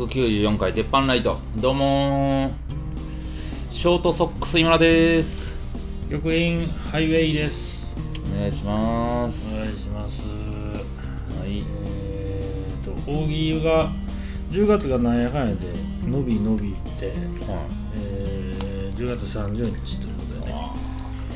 [0.00, 1.36] 第294回鉄板ライト。
[1.56, 2.52] どうもー。
[3.70, 5.58] ショートソックス井村です。
[6.08, 7.78] 玉印ハイウェイです。
[8.34, 9.54] お願いします。
[9.54, 10.22] お願いします。
[11.38, 11.64] はい。
[11.84, 13.92] えーと大喜利が
[14.50, 15.66] 10月がなんやかんやで
[16.02, 17.12] 伸び伸びて、
[17.94, 20.74] えー10月30日ということでねあ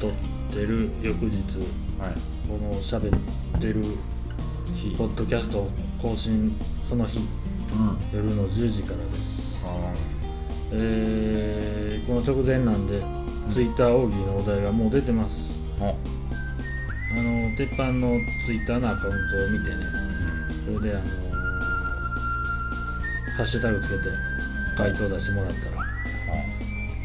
[0.01, 0.13] 撮っ
[0.51, 2.15] てる翌日ーはい。
[2.49, 3.85] この喋ってる
[4.75, 4.97] 日。
[4.97, 5.69] ポッドキャスト
[6.01, 7.19] 更新その日。
[7.19, 7.44] うん
[8.13, 9.63] 夜の10時からです。
[9.65, 9.93] あ
[10.73, 13.01] えーこの直前なんで、
[13.53, 15.65] ツイッター大喜利のお題がもう出てます。
[15.81, 15.95] ーあ。
[17.17, 19.85] あの鉄板のツイッターのアカウントを見てね
[20.65, 21.35] それであのー
[23.37, 24.11] ハッシュタグつけて
[24.77, 25.87] 回答出してもらったら、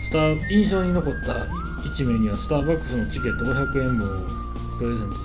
[0.01, 5.19] スター印象に残った1名にはスターバックスのチケット500円分をプレゼントし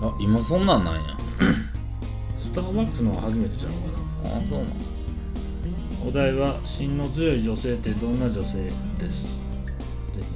[0.00, 1.00] まあ今そんなんなんや。
[2.38, 3.72] すスターバックスのは初めてちゃう
[4.32, 4.74] そうなんな
[6.04, 8.64] お題は芯の強い女性ってどんな女性
[8.98, 9.40] です？
[10.12, 10.26] ぜひね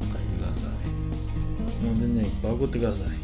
[0.00, 0.70] 書いてください。
[1.84, 3.18] もう全然いっぱい送ってください、ね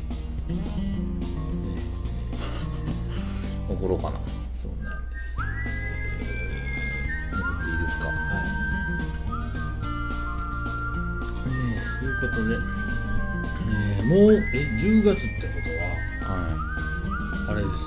[3.71, 4.19] 送ろうかな。
[4.53, 5.39] そうなんです。
[5.39, 5.45] 送
[7.63, 8.09] っていいですか？
[8.09, 8.17] はい。
[11.47, 12.57] えー、いうことで、
[13.71, 14.39] えー、もう、え、
[14.81, 15.69] 10月ってこと
[16.31, 16.37] は？
[16.37, 16.39] は、
[17.51, 17.79] あれです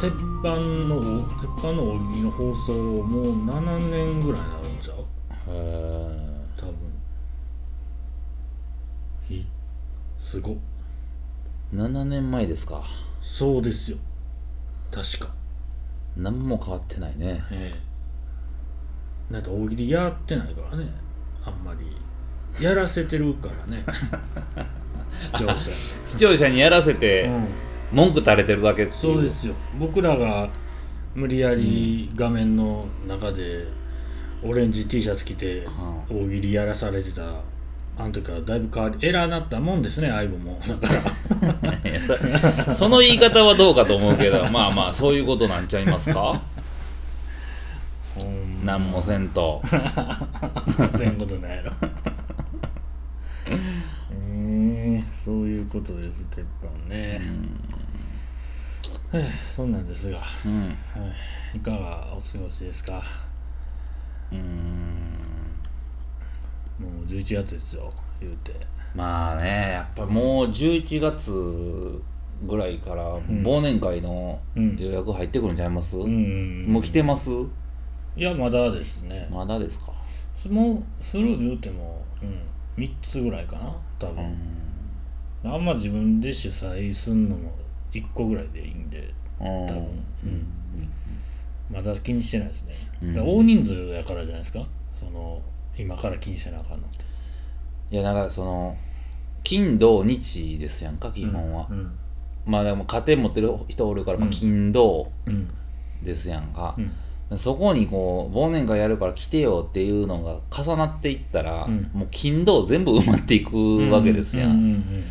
[0.00, 0.12] 鉄
[0.42, 0.56] 板
[0.88, 1.00] の、
[1.40, 2.72] 鉄板の大喜利の放送、
[3.02, 4.96] もう7年ぐらいになるんちゃう？
[4.96, 5.02] い
[5.48, 5.54] へ
[6.56, 6.74] 多分。
[9.30, 9.42] え
[10.20, 10.56] すごっ。
[11.72, 12.82] え7年前ですか。
[13.20, 13.98] そうですよ。
[14.90, 15.34] 確か。
[16.16, 17.42] 何も変わってないね。
[17.50, 19.32] ええ。
[19.32, 20.88] なんか大喜利やってないからね。
[21.44, 21.96] あんまり。
[22.62, 23.84] やらせてるからね。
[25.18, 25.56] 視聴者
[26.06, 27.24] 視聴者にやらせに、て。
[27.24, 27.48] うん、
[27.92, 29.54] 文句垂れてるだけそうですよ。
[29.78, 30.48] 僕らが
[31.14, 33.66] 無理やり画面の中で
[34.42, 35.66] オレンジ T シャツ着て
[36.10, 37.22] 大喜利やらされてた
[37.96, 40.60] あの時からだいぶ変わりエラーなったもんですね相棒も。
[40.66, 40.94] だか
[42.66, 46.40] らそその言い方はどうかと思うけど まあまあそういうことなんちゃいますか？
[48.64, 49.62] 何もせんと。
[49.70, 51.72] そういうことないやろ
[53.46, 57.20] えー、そういうことです鉄板ね、
[59.10, 59.22] はあ
[59.56, 60.76] そんなんですが、はうん。
[61.54, 63.02] い、いかがお過ごしですか？
[64.30, 64.40] うーん。
[66.78, 67.90] もう11月ですよ
[68.20, 68.52] 言うて。
[68.94, 72.02] まあねやっぱもう11月
[72.46, 74.76] ぐらいから忘年会のうん。
[74.76, 77.30] 予約入ってくるんちゃいます、うんもう来てます？
[78.16, 79.26] いやまだですね。
[79.30, 79.92] まだですか。
[80.50, 84.36] もうする言うても、うん、3つぐらいかな多う分、ん
[85.44, 87.52] あんま自分で主催すんのも
[87.92, 89.76] 1個ぐらいでいいんで多多分。
[90.24, 90.46] うん。
[91.70, 93.38] まだ気にしてないですね、うん。
[93.38, 94.64] 大人数やからじゃないですか？
[94.94, 95.40] その
[95.76, 97.04] 今から気にせなあかんのって。
[97.90, 98.76] いやなんかその
[99.42, 101.92] 金土日ですやんか基本は、うん。
[102.46, 104.32] まあでも家庭持ってる人おるから、まあ、うん。
[104.32, 105.50] 金土うん。
[106.02, 106.74] ですやんか。
[107.30, 107.38] う、ん。
[107.38, 111.90] そこにこう忘年会やるから来てよっていうのが重なっていったら、うん。
[111.92, 113.56] もう金土全部埋まっていく
[113.90, 115.04] わけですやん、うんうんうん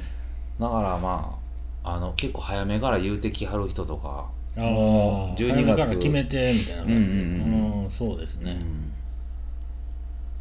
[0.64, 1.38] だからま
[1.84, 6.84] ああの結構早めから言うてきはる人とか、ああもう12 12月月から決めてみたいな。
[6.84, 7.10] 感じでうんう
[7.82, 7.84] ん。
[7.84, 8.52] うんそうですね。
[8.52, 8.58] うん。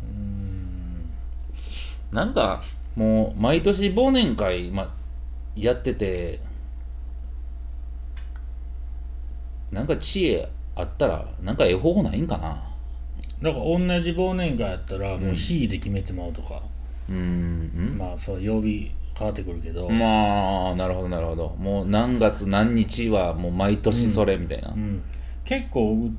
[0.08, 1.10] うん
[2.12, 2.62] なんか
[2.94, 4.94] もう毎年忘年会、ま、
[5.56, 6.38] やってて
[9.72, 12.62] なんか知恵あったらなんかええ方法ないんかな。
[13.42, 16.62] だから同じ忘年会やったらもう日で決めてまうとか、
[17.08, 17.96] うーん。
[17.98, 21.56] まあそう曜日変わってくるけど、まあなるほどなるほど。
[21.58, 25.02] もう何月何日はもう毎年それみたいな、うん、
[25.44, 26.10] 結構う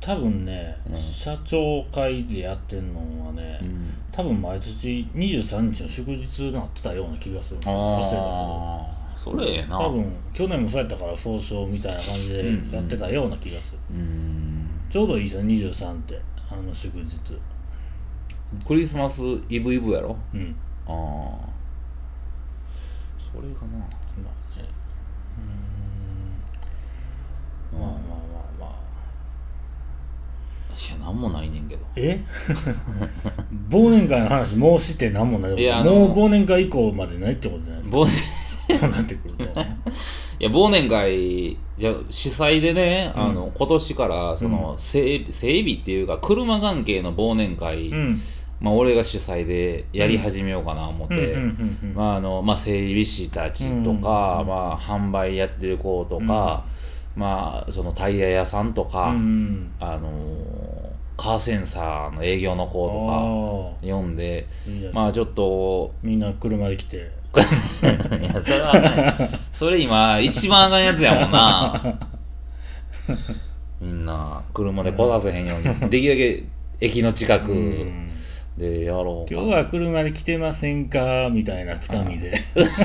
[0.00, 0.96] 多分ね、うん。
[0.96, 3.94] 社長会でやってんのはね、うん。
[4.10, 7.76] 多分毎年23日の祝日になってたような気がするんですよ。
[7.76, 8.22] 忘れたけど。
[8.22, 9.78] ああそれええな。
[9.78, 14.66] 多分去年もそうやったから総称みたいな感じでやってたような気がする、うーん。
[14.90, 16.20] ちょうどいいですよ23って
[16.50, 17.20] あの祝日。
[18.66, 20.16] クリスマスイブイブやろ？
[20.34, 20.56] うん。
[20.88, 21.51] ああ
[23.32, 23.78] それかな。
[23.78, 24.68] まあね。
[27.72, 27.80] うーん。
[27.80, 28.72] まあまあまあまあ。
[30.74, 31.86] いやなんもないねんけど。
[31.96, 32.20] え？
[33.70, 35.54] 忘年会の話もうして何もない。
[35.54, 37.98] いやあのもう忘年会以降までないってことじゃないですか。
[37.98, 38.06] 忘
[38.78, 39.44] そうなってくると。
[40.40, 43.22] いや忘年会じゃ主催でね、うん。
[43.22, 48.20] あの今年からその、整整備っていうか車関係の忘年会、うん
[48.62, 51.34] まあ、俺が主催でやり始めようかな思って、
[52.56, 56.64] 整備士たちとか、うんまあ、販売やってる子とか、
[57.16, 64.46] まあそのタイヤ屋さんとか、うんあのーカーセンサーの営業の子とか読んで
[64.92, 67.10] まあちょっとみんな車で来て。
[67.32, 71.98] いやそれはねそれ今一番あかんやつやもんな。
[73.80, 76.18] みんな車で来させへんようにできるだ
[76.80, 78.10] け駅の近くうん
[78.56, 79.40] でやろうか。
[79.40, 81.30] 今日は車で来てませんか？
[81.30, 82.32] みたいなつかみで。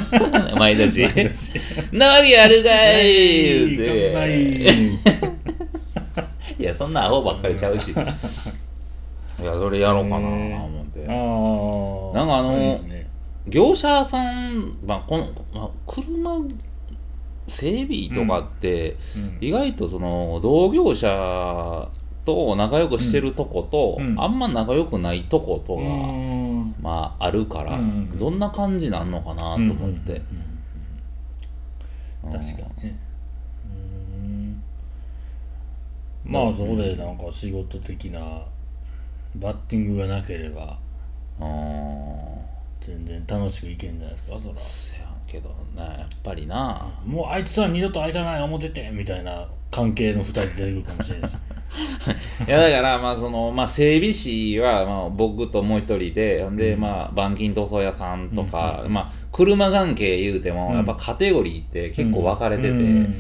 [0.58, 1.04] 毎年。
[1.04, 1.54] 毎年。
[1.92, 2.70] なわけあるか
[3.02, 4.28] い乾言う杯
[4.64, 5.28] て。
[6.64, 7.92] いやそんなアホばっかりちゃうし。
[7.94, 11.00] いやそれやろうかな思って。
[11.00, 12.80] なんかあの
[13.48, 14.20] 業者さ
[14.50, 16.38] ん、まあ、この、まあ、車
[17.48, 19.38] 整備とかって、うん。
[19.40, 21.90] 意外とその同業者
[22.28, 24.20] と仲良くしてるとこと、うん。
[24.20, 26.76] あんま仲良くないとことが、うん。
[26.82, 30.22] まああるから、うんどんな感じなんのかなと思って、
[32.24, 32.44] うん確か
[32.80, 33.00] にね。
[34.26, 34.64] うん。
[36.26, 38.20] まあそこでなんか仕事的な
[39.38, 40.78] バッティングがなければ
[41.40, 42.18] うん。
[42.82, 44.56] 全然楽しくいけんじゃないですかそら。
[44.58, 46.92] せやけどなやっぱりな。
[47.06, 51.57] もうあいつは二度と会いたない思っててみたいな関係の二人出てくるかもしれないです
[52.48, 60.74] いやだからまあその、まあ、整備士はまあ僕ともう一人でで、まあ板金塗装屋さんとか、まあ車関係言うても、うん。
[60.76, 63.14] やっぱカテゴリーって結構分かれてて、うん。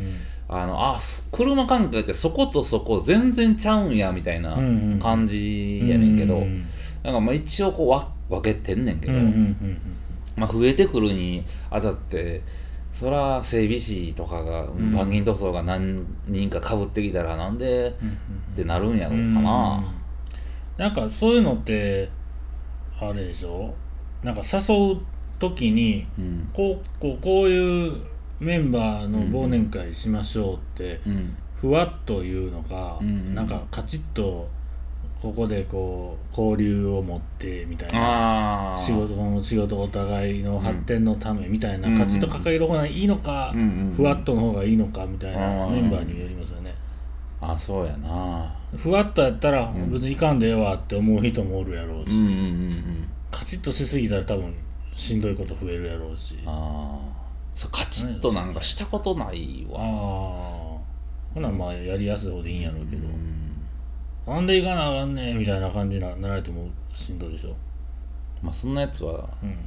[0.49, 6.65] あのあす車関係ってそことそこ全然ちゃうんやみたいなうんうん感じやねんけど、うん
[7.03, 9.81] なんかまあ一応こうわ分けてんねんけど、うんうんうん。
[10.35, 12.41] まあ、増えてくるにあたって
[12.97, 18.11] そら整備士とかがん板金塗装が何人かかぶってきたらなんでうんっ
[18.55, 19.83] てなるんやろうかな。
[20.77, 22.09] なんかそういうのって
[22.99, 23.73] あれでしょ？
[24.23, 25.01] なんか誘う
[25.37, 26.49] 時にうん。
[26.53, 28.01] こうこうこういう
[28.39, 31.35] メンバーの忘年会しましょうってうん。
[31.55, 34.47] ふわっと言うのか、なんかカチッと
[35.21, 43.59] ここでこう交流を持ってみたいなああ仕事の仕事お互いの発展のためみたいな、うんカチッと掲げる方がいいのか、うん。
[43.59, 46.73] うんうんふわっとの方がいいのかみたいなうんメンバーによりますよね。
[47.41, 48.55] あそうやな。
[48.75, 49.91] ふわっとやったらん。
[49.91, 53.07] 別にいかんでええわって思う人もおるやろうし、うんうんうんうん。
[53.31, 54.53] カチッとしすぎたら多分
[54.93, 56.39] しんどいこと増えるやろうし。
[56.45, 57.17] あああ
[57.55, 59.79] そうカチッとなんかしたことないあわ
[61.33, 63.36] ほなまあやりやすい方でいいんやろうけど、うん
[64.27, 67.55] なんでいかなあかんねんみたいな感じにななられてもしんどいでしょ、
[68.43, 69.27] まあそんなやつは。
[69.41, 69.57] うん、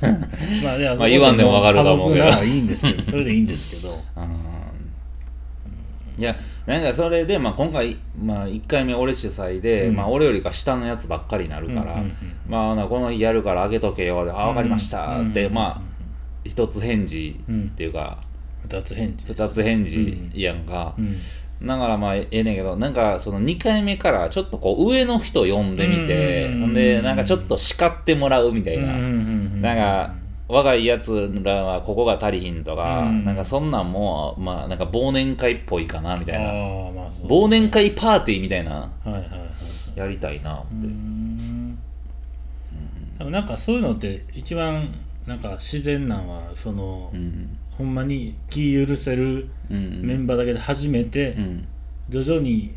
[0.62, 2.44] まあでもまあ言わんでもわかると思うけど。
[2.44, 3.02] いいんですけど。
[3.02, 4.00] それでいいんですけど。
[4.16, 4.24] うん。
[6.18, 9.96] いやなんかそれで、まあ、今回、まあ、1回目俺主催で、うん。
[9.96, 12.12] まあ、俺よりか下のやつばっかりになるから、うんうんうん
[12.48, 15.82] まあなこの日やるからあげとけよであ分かりましたって、うんまあ
[16.44, 18.18] 一つ返事うんっていうか、
[18.68, 21.16] 二つ返事二つ返事やんか、うん
[21.64, 30.14] だからまあええねんけどなんかその2回目からちょっとこう上の人呼んでみて、うんほんでなんかちょっと叱ってもらうみたいな、なんか
[30.48, 33.24] 若いやつらはここが足りひんとか、うん。
[33.24, 36.46] なんかそんなんもまあなんか忘年会っぽいかなみたいな。
[36.46, 38.72] ああまあそう忘年会パーティーみたいな。
[38.72, 39.98] はいはいはいはい。
[39.98, 41.76] やりたいなっうて、ん。
[43.18, 44.92] でもなんかそういうのって一番
[45.26, 51.68] なんか自然なんはその、うんほんまに気許せるメンバーだけで始めて、うん。
[52.08, 52.74] 徐々に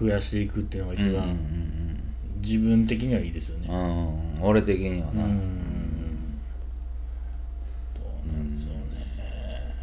[0.00, 1.38] 増やしていくっていうのが一うん番
[2.42, 3.68] 自分的にはいいですよね。
[3.70, 4.42] うん。
[4.42, 6.38] 俺的にはな、うん。
[7.94, 8.56] どうなん。
[8.56, 9.74] でしょうね。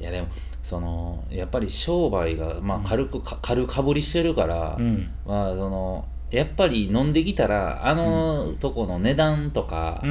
[0.00, 0.28] いやでも
[0.62, 5.10] そのやっぱり商売が、まあ、軽くか軽かぶりしてるから、うん。
[5.26, 10.02] まあそのやっぱり飲んできたらあのとこの値段とか、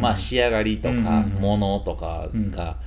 [0.00, 1.40] まあ仕上がりとか、うんうんうん。
[1.40, 2.78] 物とかが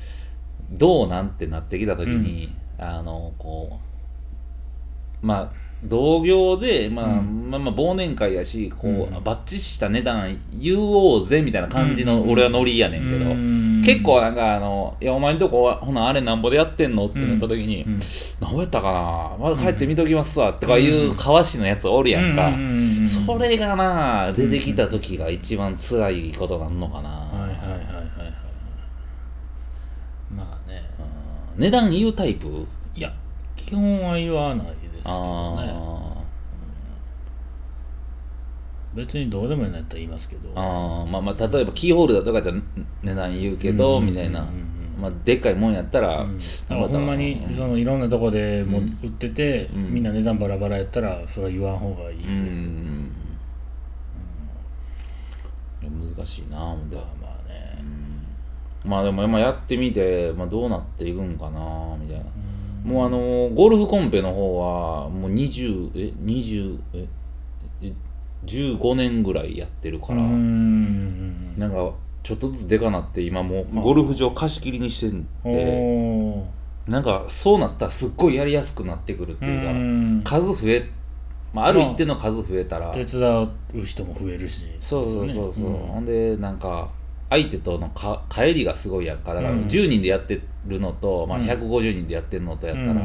[0.72, 3.80] どうなんてなってきた時に、あのこ
[5.22, 5.52] うまあ
[5.84, 7.50] 同業で、まあうん。
[7.52, 9.24] まあまあ忘年会やしこう、うん。
[9.24, 18.00] バッチした値段言おうぜみたいな感じのうん俺はノリやねんけど、うん結構なんかあの「いやお前んとこはほなあれなんぼでやってんの?」ってなった時にうん
[18.40, 18.92] 「なんぼやったか
[19.40, 19.46] な？
[19.50, 22.52] まだ帰って見ときますわ」とかいうかわしのやつおるやんか、
[23.06, 27.78] それがな出てきた時が一番辛いことなんのかな、はいはいはいはい。
[27.78, 28.34] はい
[30.36, 30.84] まあね。
[31.58, 32.66] 値段言うタイプ？
[32.96, 33.12] いや
[33.56, 35.74] 基本は言わないですけどね。
[35.74, 36.22] あ
[38.94, 40.50] 別にどうでもいいのやったら言いますけど。
[40.50, 41.10] ーあー。
[41.10, 42.58] まあまあ例えばキーホルダーとかやったら
[43.04, 44.48] 値段言うけど、うんみたいな、うん。
[44.48, 44.62] うんうん
[45.02, 46.34] まあ、でっかいもんやったら、うん。
[46.34, 49.00] まだからほんまにそのいろんなとこでもうん。
[49.04, 49.94] 売ってて、うん。
[49.94, 52.46] みんな値段バラバラやったらそれは言わん方がいいうん。
[52.46, 52.72] ですけど、
[55.90, 56.96] 難しいなほんで。
[56.96, 57.84] まあまあね、
[58.86, 62.26] まあでも今やってみて、まあ、どうなっていくんかなみたいな。
[62.84, 67.08] もうあのゴルフコンペの方はもう20え20え
[67.84, 67.94] え
[68.46, 71.58] 15年ぐらいやってるから、うん。
[71.60, 76.92] なんかちょっとずつでかなって今もうあゴルフ場貸し切りにしてんおでー。
[76.92, 80.22] なんかそうなったらすっごいやりやすくなってくるっていうか、ん。
[80.24, 80.90] 数増え、
[81.54, 83.22] まあ、ある一定の数増えたら、手伝
[83.76, 84.66] う人も増えるし。
[84.80, 85.78] そうそうそうそう、ね。
[85.78, 86.92] ほんでなんか
[87.30, 89.60] 相手とのか帰りがすごいやっかだからうん。
[89.66, 91.46] 10人でやってるのと、まあ、うん。
[91.46, 92.98] 150人でやってるのとやったら、うん。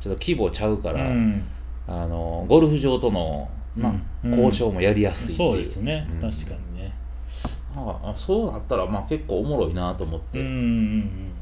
[0.00, 1.42] ちょっと規模ちゃうから、うん。
[1.86, 3.92] あのゴルフ場との、な
[4.24, 4.30] うん。
[4.30, 5.50] 交渉もやりやすいっていう。
[5.50, 6.30] そうですね、うん。
[6.30, 6.73] 確かに
[7.74, 11.32] ねああそうなったらまあ結構おもろいなと思って、うんうんうん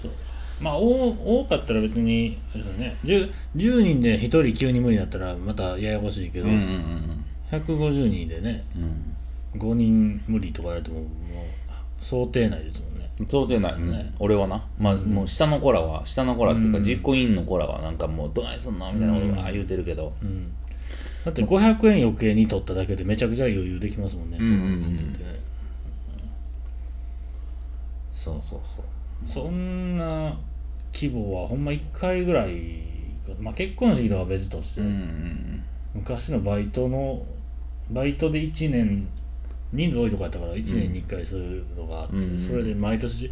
[0.00, 0.10] そう。
[0.60, 2.96] まあ多多かったら別にあれですよね。
[3.04, 9.14] 10, 10人で1人急に無理だったらまたややこしいけど、うんうんうん150人でねうん。
[9.58, 13.10] 5人無理とか言われてももう想定内ですもんね。
[13.28, 15.06] そうでないね、ね俺はな、まあ、うん。
[15.06, 16.84] もう下の子らは下の子らっていうかうん。
[16.84, 19.38] 実行委員の子らはなんかもうどないすんのみたいなことうん。
[19.38, 20.52] あ言うてるけど、うん
[21.24, 25.16] だって500円余計に取っただけでめちゃくちゃ余裕できますもんね、うんうんうん。
[28.14, 29.44] そそうそうそう。
[29.44, 30.38] そんな
[30.94, 32.52] 規模はほんま1回ぐらい
[33.26, 33.32] か。
[33.40, 35.62] まあ結婚式とは別として、うんうん
[35.94, 37.24] 昔のバイトの
[37.90, 39.08] バイトで1年
[39.72, 42.38] 人数多いとこやったから1年に1回そういうのがあって、うん。
[42.38, 43.30] それで毎年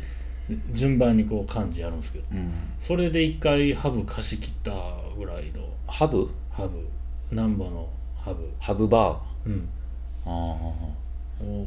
[0.73, 2.25] 順番にこう幹事やるんですけど。
[2.33, 2.38] うん。
[2.38, 4.73] うんそれで1回ハブ貸し切った
[5.16, 5.62] ぐらいの。
[5.87, 6.28] ハブ？
[6.50, 6.87] ハブ
[7.30, 8.49] 難波のハブ？
[8.61, 9.68] ハブバうん。
[10.25, 10.28] ー。
[10.28, 10.30] あ
[11.42, 11.66] を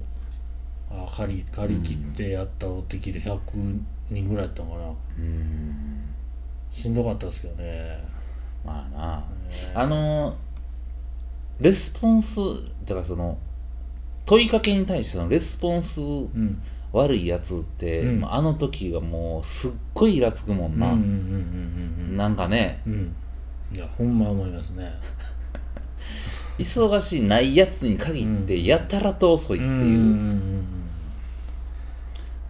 [0.92, 3.40] あ借り借り切ってやったのって聞いて100
[4.10, 4.84] 人ぐらいやったのかな。
[4.86, 6.04] あうん。
[6.72, 8.04] しんどかったですけどね。
[8.66, 9.18] まあな。
[9.50, 9.72] ね。
[9.74, 10.36] あの
[11.60, 12.38] レスポンス
[12.86, 13.38] だからその
[14.26, 16.62] 問いかけに対してのレスポンスうん。
[16.92, 18.22] 悪いやつって、うん。
[18.22, 22.94] まああの時はもうすっごいイラつくもんな、うんうんうんうんなんかねうん。
[22.94, 22.96] う
[23.74, 23.76] ん。
[23.76, 24.92] いやほんま思いますね
[26.60, 30.64] 忙しいないやつに限ってやたらと遅いっていう、うんうんうんうん。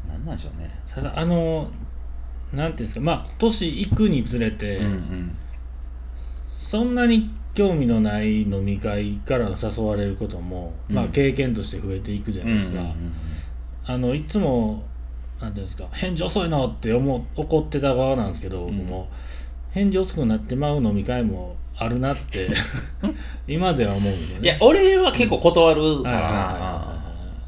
[0.10, 0.70] なんなんでしょうね。
[0.94, 1.70] ただあの
[2.52, 3.02] なんていうんですか。
[3.02, 5.38] まあ年いくにつれて、うんうん。
[6.50, 12.82] そんなに興味のない飲み会から誘われることも、まあうん経験として増えていくじゃないですか、
[13.86, 14.84] あのいつも
[15.40, 15.88] なんていうんですか。
[15.92, 19.08] 返事遅いのって思う怒ってた側なんですけど、僕も。
[19.72, 22.48] 返事遅くなってまう飲み会もあるなって
[23.48, 24.26] 今では思うよね。
[24.42, 27.00] いや俺は結構断るから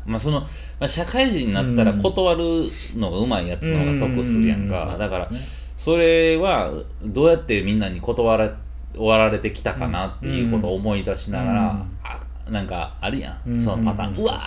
[0.06, 0.48] まあその、ま
[0.82, 2.44] あ、社会人になったら断る
[2.96, 4.70] のがうまいやつの方が得するやんうんうん。
[4.98, 5.38] だからね
[5.78, 6.72] それは
[7.04, 8.52] どうやってみんなに断ら
[8.94, 11.98] 終わられてきたかなっていうことを思い出しながら、うん。
[12.04, 12.20] あ
[12.50, 14.38] なんかあるやん、いそのパターン、うわ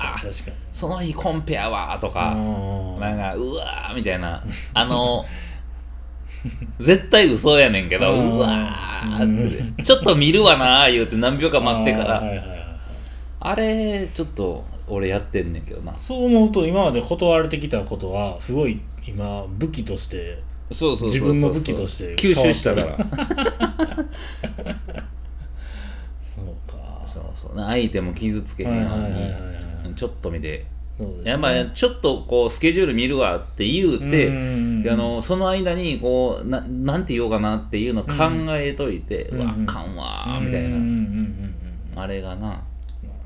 [0.73, 4.43] その日コンペやわーとか、あなんかうわーみたいな。
[4.75, 5.25] あの
[6.81, 9.83] 絶対嘘やねんけどうわーって。
[9.83, 12.19] ちょっと見るわなー言うて何秒か待ってから。
[12.19, 12.49] あーはいはいはい。
[12.49, 12.65] はい
[13.47, 15.99] あれちょっと俺やってんねんけどな。
[15.99, 20.39] そう思うと今まで断られてきたことはすごい今武器として
[20.73, 22.97] そうそうそうそう自分の武器として吸収したから。
[26.25, 27.03] そうか。
[27.05, 27.55] そうそう。
[27.55, 29.29] 相手も傷つけへんようはいはいはいは
[29.85, 30.65] いにちょっと見て
[31.03, 31.31] ね。
[31.31, 38.11] やっぱりちょっとこうスケジュール見るわって言うてうあのその間にこうななんて言おうかなっていうの考
[38.51, 39.47] えといて、ううん。
[39.47, 41.55] わあかんわーみたいな、うんうんうんうん
[41.95, 41.99] うん。
[41.99, 42.47] あれがな。
[42.47, 42.63] ま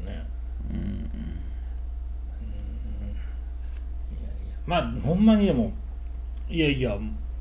[0.02, 0.26] あね。
[0.70, 1.10] うん。
[4.66, 5.72] まあほんまにでも
[6.48, 6.96] いやいや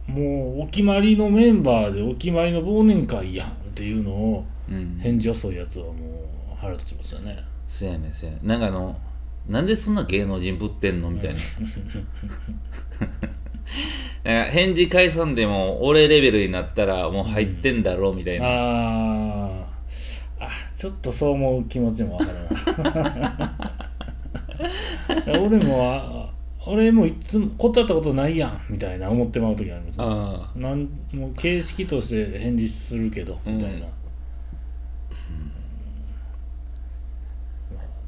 [0.07, 4.98] もうお決まりのメンバーでお決まりの忘年会やんっていうのをうん。
[5.01, 5.96] 返事遅いやつはもう
[6.60, 7.41] 腹立ちますよね。
[7.67, 8.48] せやねんせやねん。
[8.48, 8.98] なんかあの
[9.48, 11.39] なんでそんな芸能人ぶってんのみたいな。
[14.46, 19.63] 返事返さんでも俺レベルになったらもう入ってんだろうみたいな、あー。
[20.39, 22.38] あちょっとそう思う気持ちもわかる
[22.84, 23.56] な
[25.39, 26.30] 俺もあ
[26.66, 33.88] 俺もいつも断ったことないやんみたいな思ってまう時ありますあなんもう形式として返事するけどみたいな、うんま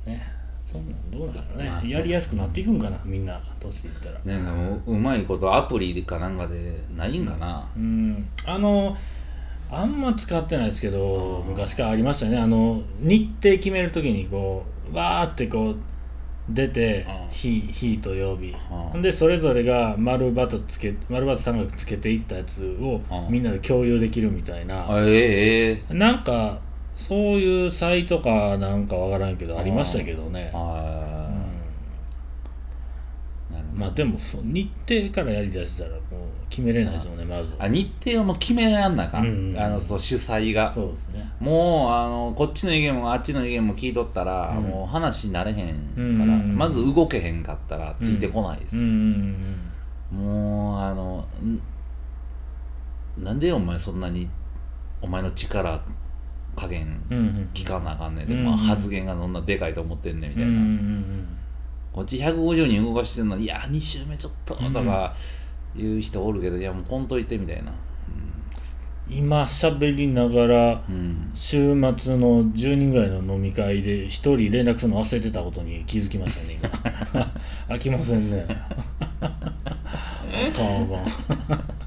[0.05, 0.21] あね
[0.71, 4.19] そんなんどうなんだろうね、やりやすくなっていくんかなみんな年いったら。
[4.23, 8.29] なんかもううまいことアプリかなんかでないんかな、うん。
[8.45, 8.95] あの
[9.71, 12.37] あんま使ってないですけど昔からありましたよね。
[12.37, 15.75] あの日程決めるときにこうわーってこう
[16.49, 18.55] 出て日日と曜日。
[19.01, 24.91] でそれぞれが丸バツつけ丸バツ三角つけていったやつをみんなで共有できるみたいな。
[24.91, 26.59] あええええなんか
[26.99, 31.29] そういうサイトかなんかわからんけどありましたけどね、あ
[33.49, 33.79] うん。
[33.79, 36.01] まあでもそう日程からやりだしたらもう
[36.49, 37.55] 決めれないですよねまず。
[37.57, 40.73] あ日程をもう決めやんなあかん、うんあのそう主催が。
[40.75, 41.31] そうですね。
[41.39, 44.63] もうあのこっちの意見もあっちの意見も聞いとったら、うん。
[44.65, 46.57] もう話になれへんから、うんうんうん。
[46.57, 49.35] まず動けへんかったらついてこないです、うん
[50.11, 50.25] うん。
[50.25, 51.61] もうあのん
[53.23, 54.29] なんでお前そんなに
[55.01, 55.81] お前の力
[56.59, 57.23] 加減うんうん。
[57.23, 61.25] うん聞かなあかんねんで、うんまあ、発言がそんなでかいと思ってんねんみたいな、うんうん
[61.91, 65.13] こっち150人動かしてんのにいや2周目ちょっととか
[65.75, 67.73] 言う人おるけど、いやもうこんといてみたいな。
[69.09, 71.31] 今喋りながらうん。
[71.33, 76.59] 週末の10人ぐらいの飲み会で1人連絡するの忘れてたことに気づきましたね
[77.09, 77.33] 今。
[77.75, 78.45] 飽きませんね。
[79.19, 81.79] あかんあかん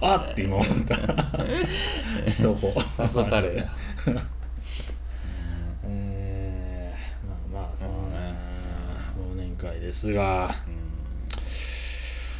[0.00, 2.30] あって今思った。
[2.30, 2.80] しとこう。
[2.96, 3.56] ささたれ。
[3.56, 3.64] や
[5.84, 8.34] えー、まあまあそんね。
[9.18, 10.54] 忘年会ですが。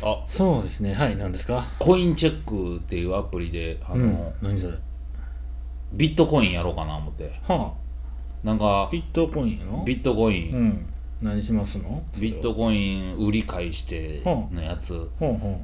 [0.02, 0.25] あ。
[0.28, 0.92] そうですね。
[0.94, 1.66] はい何ですか？
[1.78, 4.75] コインチェックっていうアプリであの、うん、何それ？
[5.92, 7.32] ビットコインやろうかな思って。
[7.46, 7.73] は
[8.44, 10.87] なんかあビットコインやのビットコイン、うん
[11.23, 12.02] 何しますの？
[12.20, 15.08] ビットコイン売り買いしてのやつ、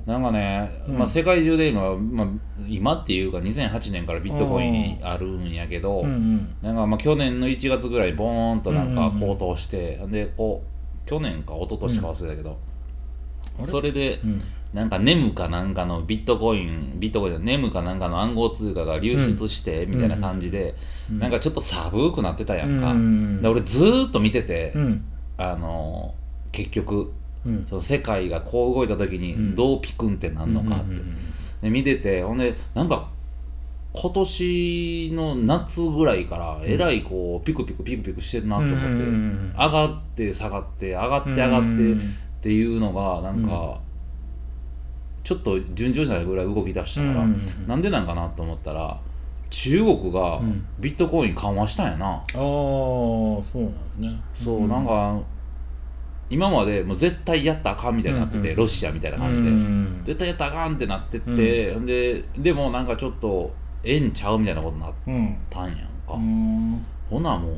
[0.06, 0.98] なんかね、うん。
[0.98, 2.26] まあ、世界中で今、まあ、
[2.66, 10.62] 今っていうか2008年からビットコインあるんやけど、なんかまあ去年の1月ぐらいボーンとなんか高騰して、でこ
[11.04, 12.58] う去年か一昨年か忘れたけど、
[13.64, 14.42] それでうん。
[14.72, 20.74] なんかネムかなんかのビットコインビットコインのネムかなんかの暗号通貨が流出してみたいな感じで、
[21.10, 21.18] うん。
[21.18, 23.42] なんかちょっと寒くなってたやんか、うん。
[23.42, 25.04] で俺ずーっと見てて、うん
[25.36, 26.14] あの
[26.50, 27.12] 結局
[27.44, 27.66] うん。
[27.66, 29.22] その世界がこう動いた時うん。
[29.50, 30.94] にどうピクンってなんのかって、
[31.62, 33.08] で見ててほんでなんか
[33.94, 41.96] 今年の夏ぐらいからえらいこうピクピクピクピクしてるなと思って、上がって下がって上がって上がってっ
[42.40, 43.80] ていうのがなんか、
[45.22, 47.26] ちょっと順調じゃないぐらい動き出したから、
[47.66, 48.98] なんでなんかなと思ったら
[49.52, 50.64] 中国がうん。
[50.80, 54.20] ビットコイン緩和したんやな、ああそうなんですね。
[54.34, 55.20] そうなんか
[56.30, 58.56] 今までもう絶対やったらあかんみたいになってて、うんうん。
[58.56, 66.84] ロシアみたいな感じで、うん絶対やったらあかんってなってって、ででもなんかちょっとええんちゃうみたいなことになっうんたんやんか、うん。
[67.10, 67.54] ほなもう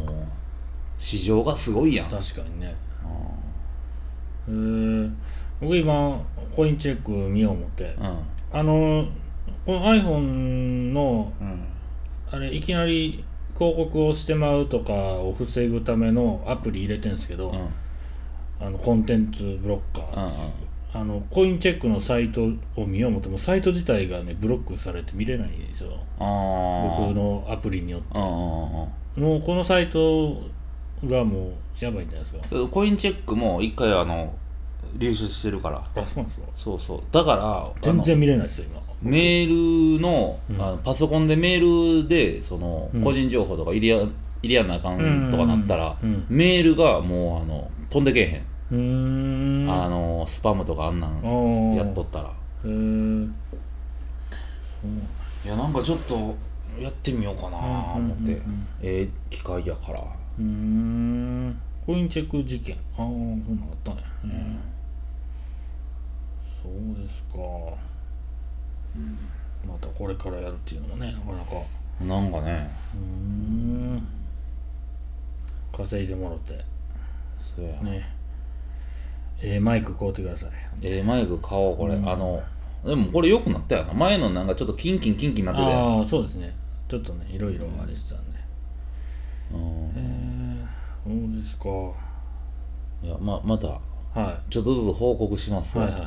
[0.99, 2.75] 市場がすごいやん、確かにね。
[4.49, 5.11] うへえ
[5.61, 6.21] 僕今
[6.55, 7.85] コインチェック見よう思って。
[7.85, 7.97] ん。
[8.53, 9.07] あの
[9.65, 11.65] この iPhone のうん
[12.35, 13.25] あれいきなり
[13.57, 17.69] 広告をしてまうとかを防ぐためのアプリ入れてるんですけど、うん。
[18.67, 20.53] あのコンテンツブロッカー、うん
[20.97, 22.45] あのコインチェックのサイト
[22.77, 25.91] を見よう思ってもサイト自体がねブロックされて見れないんですよ。
[26.19, 28.17] 僕のアプリによって。
[28.17, 30.41] もうこのサイト
[31.05, 31.49] がも
[31.81, 32.47] うやばいんじゃないですか。
[32.47, 34.33] そうコインチェックも一回あの
[34.97, 35.79] 流出してるから。
[35.79, 36.47] あそうなんですか。
[36.55, 37.03] そうそう。
[37.11, 40.61] だから全然見れないですよ今メールの,、うん。
[40.61, 43.03] あのパソコンでメールでそのうん。
[43.03, 44.03] 個人情報とか入れや
[44.43, 46.27] 入れやんなあかんとかなったら、うん。
[46.29, 51.77] メールがもうあの飛んでけえへん、あのスパムとかあんなんー。
[51.77, 52.33] やっとったら。
[55.45, 56.35] いやなんかちょっと
[56.81, 58.41] やってみようかな思って、
[58.83, 61.61] ええ機会やから、うーん。
[61.85, 62.77] コインチェック事件。
[62.97, 64.03] ああそんなんあったね、
[66.63, 67.39] そうですか、
[69.67, 71.45] またこれからやるっていうのもねなかなか。
[72.01, 72.71] なんかね。
[72.95, 74.07] うーん。
[75.77, 76.65] 稼いでもろて。
[77.37, 78.09] そうや、ね。
[79.41, 80.51] ええマイク買うてください。
[80.83, 82.09] ええマイク買おうこれ、うん。
[82.09, 82.43] あの
[82.85, 83.95] でもこれ良くなったよな。
[83.95, 86.55] 前のなんかちょっとキンキンキンキンなってたよ、ああそうですね。
[86.89, 88.39] ちょっとねいろいろあれしたんで、
[89.53, 89.61] うん。
[89.61, 90.65] へえ
[91.05, 91.69] そうですか。
[93.03, 93.81] いやままた
[94.15, 95.79] はちょっとずつ報告します。
[95.79, 95.99] はいは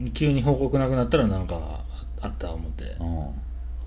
[0.00, 0.10] い。
[0.10, 1.84] 急に報告なくなったらなんか
[2.20, 2.84] あった思って。
[3.00, 3.28] うん、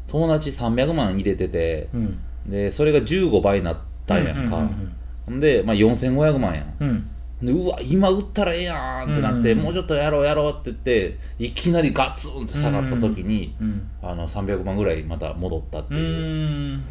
[0.08, 2.20] 友達300万入れててうん。
[2.48, 6.76] でそれが15倍になったんやんか、うんうんで、まあ、4500万やん。
[6.80, 6.90] うん。
[6.90, 7.08] うん
[7.42, 9.62] でうわ今売ったらええやんってなって、うんうん。
[9.62, 16.84] うんもうちょっとやろうやろうって言っていきなりガツンって下がった時に、うんあの300万ぐらいまた戻ったってういう、ーん。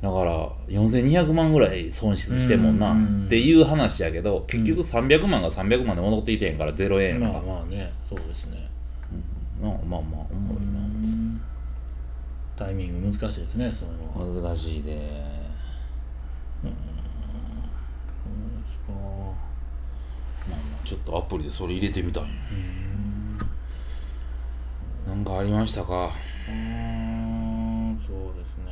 [0.00, 8.66] だから4200万ぐらい損失してんもんな、うんうんっていう話やけど結局300万が300万で戻っていてんから0円やまあまあねそうですね。
[9.60, 10.77] なまあまあおもろいな、うん
[12.58, 14.42] タイミング難しいですねそのは。
[14.42, 14.92] 難しいで。
[16.62, 16.70] そう
[18.62, 22.24] ですかまあまあちょっとアプリでそれ入れてみたん。
[22.24, 22.30] や
[25.06, 25.24] なん。
[25.24, 26.10] かありましたか
[26.48, 27.98] うーん。
[28.06, 28.64] そうですね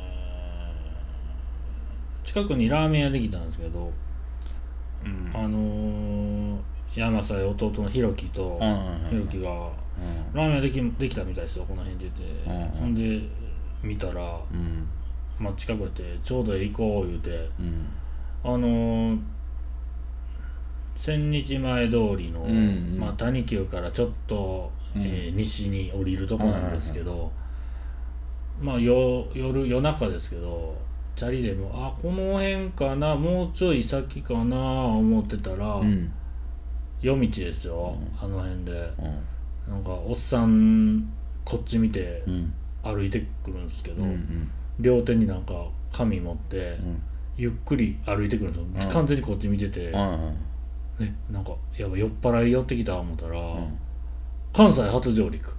[2.23, 3.47] 近くにラーメン屋できたん。
[3.47, 3.91] ですけど
[5.05, 5.31] うん。
[5.33, 6.57] あのー
[6.95, 8.69] 山さえ弟のひろきとうん。
[8.69, 9.09] うん。
[9.09, 9.49] ひろきが
[10.33, 12.61] ラーメンできできたみたいですよこの辺出てうん。
[12.61, 12.67] うん。
[12.69, 12.95] ほん。
[12.95, 13.21] で
[13.83, 14.87] 見たら、うん。
[15.39, 17.85] まあ、近くでちょうどええ行こう言うてうん。
[18.43, 19.19] あのー
[20.95, 22.59] 千日前通りの、うんう
[22.95, 22.97] ん。
[22.99, 25.01] まあ、谷急からちょっと、うん。
[25.03, 27.31] えー西に降りるとこなんですけど、
[28.59, 30.75] まあよ夜夜中ですけど
[31.15, 36.11] チャリでもあこの辺かなもうちょい先かな思ってたら、うん。
[36.99, 38.71] 夜道ですよ、うあの辺で。
[38.71, 39.73] うん。
[39.73, 41.07] なんかおっさん
[41.45, 42.53] こっち見てうん
[42.93, 44.51] 歩いてくるんですけど、うんうん。
[44.79, 47.01] 両手になんか紙持って、うん。
[47.37, 48.93] ゆっくり歩いてくるんですよ、うん。
[48.93, 50.37] 完全にこっち見てて、うん
[50.99, 53.77] ね、なんかやばい酔っ払い寄ってきた思ったら、うん。
[54.53, 55.55] 関西初上陸。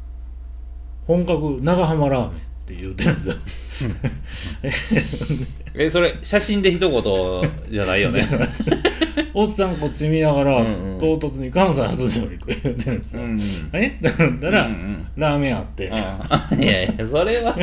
[1.06, 3.34] 本格長浜ラーメンって言うてるんですよ。
[5.74, 8.22] えそれ写真で一言じゃないよね
[9.34, 10.98] おっさんこっち見ながら、うんうん。
[10.98, 13.40] 唐突に関西初上陸言うてるんですよ、うん
[13.72, 13.86] え？
[13.98, 15.06] ってなったら、うんうん。
[15.16, 17.56] ラーメンあって、うんいやいやそれは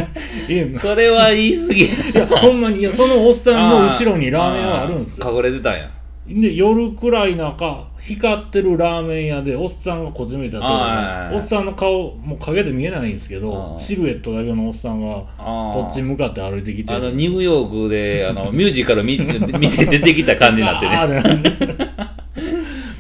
[0.50, 1.86] えそれは言い過ぎ。
[1.86, 5.32] いやほんまにいやそのおっさんの後ろにラーメン屋があるんですよ。
[5.36, 5.90] 隠れてたんや。
[6.28, 10.66] で夜暗い中光ってるラーメン屋でおっさんがこっち向いたと
[11.36, 19.18] おっさんの顔もう影で見えないんですけどシルエットだけのおっさんがここっち向かって歩いてきてあのニューヨークであのミュージカル見
[19.60, 21.96] 見て出てきた感じになってね。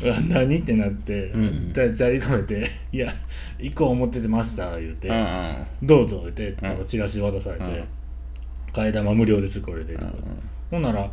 [0.29, 1.37] 何ってなって、う
[1.73, 2.63] じゃあチャリ止めて
[2.93, 3.11] 「いや
[3.57, 5.65] 行こう思っててました」言うて「うんうん。
[5.81, 6.85] どうぞ」言ってうん。
[6.85, 7.83] チラシ渡されてうん
[8.71, 10.13] 「替え玉無料ですこれで」とか。
[10.69, 11.09] ほんなら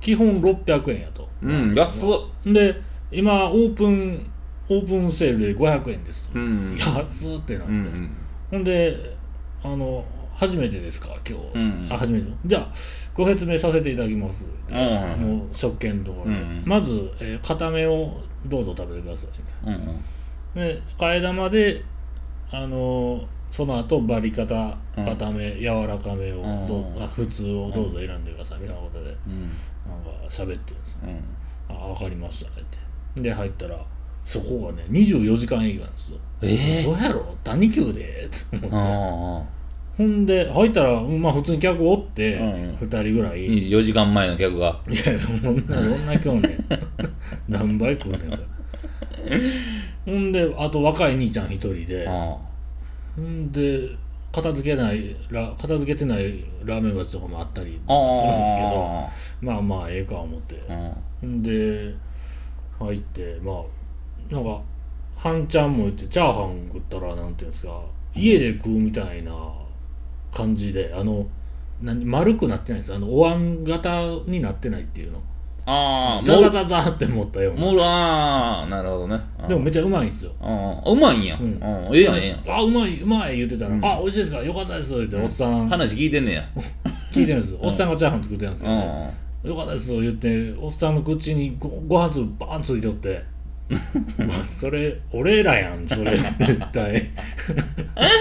[0.00, 1.28] 基本600円やと。
[1.42, 2.52] うん安っ。
[2.52, 4.30] で今オープン
[4.68, 6.76] オープンセールで500円です、うん。
[6.78, 8.16] 安っってなって、うんうん。
[8.50, 9.16] ほんで
[9.62, 11.08] あの初めてですか？
[11.28, 12.30] 今日、うんあ初めて。
[12.46, 12.68] じゃあ
[13.14, 14.76] ご説明させていただきます、うん
[15.20, 16.62] もう食券のところで、うん。
[16.66, 19.30] まず、えー固めをどうぞ食べてください。
[19.66, 20.00] うんうん。
[20.54, 21.82] で替え玉で
[22.50, 25.04] あのその後バリカタうん。
[25.04, 27.02] 固め、柔らかめをどううん。
[27.02, 28.60] あ普通をどうぞ選んでください。
[28.60, 29.16] みたいなことで。
[29.26, 29.40] うん。
[29.40, 29.50] なん
[30.04, 31.74] か喋ってるんですうん。
[31.74, 32.50] あ分かりました。
[32.50, 32.78] って
[33.22, 33.78] で入ったら
[34.24, 36.18] そこがね24時間営業なんですよ。
[36.42, 37.34] ええ嘘やろ？
[37.44, 38.26] 谷急で？
[38.26, 38.76] って思って。
[38.76, 39.58] あ
[39.96, 42.74] ほんで入ったらまあ普通に客おって、うんうん。
[42.76, 44.78] 2人ぐらい、い24時間前の客が。
[44.88, 45.56] やそんなどん
[46.06, 46.58] な今日ね
[47.48, 48.46] 何倍食うてんすよ。
[50.04, 52.06] ほんであと若い兄ちゃん一人で。
[52.08, 52.36] あ
[53.16, 53.88] ほんで
[54.30, 59.08] 片付けないラ片付けてないラーメン鉢とかもあったりするんですけどあ
[59.40, 60.60] まあまあええか思って。
[60.68, 61.94] あほんで
[62.78, 64.60] 入ってまあなんか
[65.16, 67.80] 半ちゃんも言ってチャーハン食ったらなんていうんですか
[68.14, 69.32] 家で食うみたいな
[70.32, 71.26] 感じであの
[71.82, 75.20] 何丸くなってないんですあのお椀型になってないっていうの。
[75.70, 77.60] ああザザザザって持ったような。
[77.60, 79.20] もうああなるほどね。
[79.46, 80.32] でもめっちゃうまいんですよ。
[80.40, 81.60] ああうまいんや、ううんん、
[81.92, 82.56] ええやんええやん。
[82.58, 83.84] あうまいうまい言ってたら、うん。
[83.84, 84.38] あ美味しいですか？
[84.42, 84.94] よかったです。
[84.94, 85.68] 言っておっさん。
[85.68, 86.48] 話聞いてんねや。
[87.12, 87.56] 聞いてるんです。
[87.60, 89.10] おっさんがチャーハン作ってるんですけど、うん
[89.48, 93.24] よかったです言っておっさんの口にごご飯粒バーンついておって。
[94.18, 96.14] ま あそれ俺らやんそれ。
[96.14, 97.06] 絶対。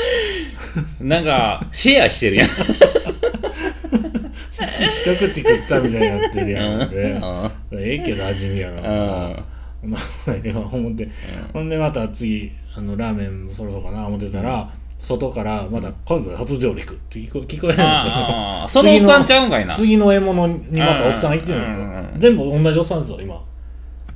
[1.02, 2.48] なんかシェアしてるやん。
[2.48, 2.54] 一
[5.18, 6.90] 口食ったみたいになってるやんうん。
[6.90, 7.22] で
[7.74, 8.82] ええけど味見やな
[9.84, 10.02] まあ。
[10.32, 11.10] ええわ思って。
[11.52, 17.84] ほんでまた次あのラーメンそろそろかな思ってたら、外からまた関西初上陸って聞こ聞こえるんですよ。
[17.84, 19.76] ああそのおっさんちゃうんかいな。
[19.76, 21.84] 次の獲物にまたおっさん行ってるんですよ。
[21.84, 22.20] うんうんうん。
[22.20, 23.42] 全部同じおっさんですよ今。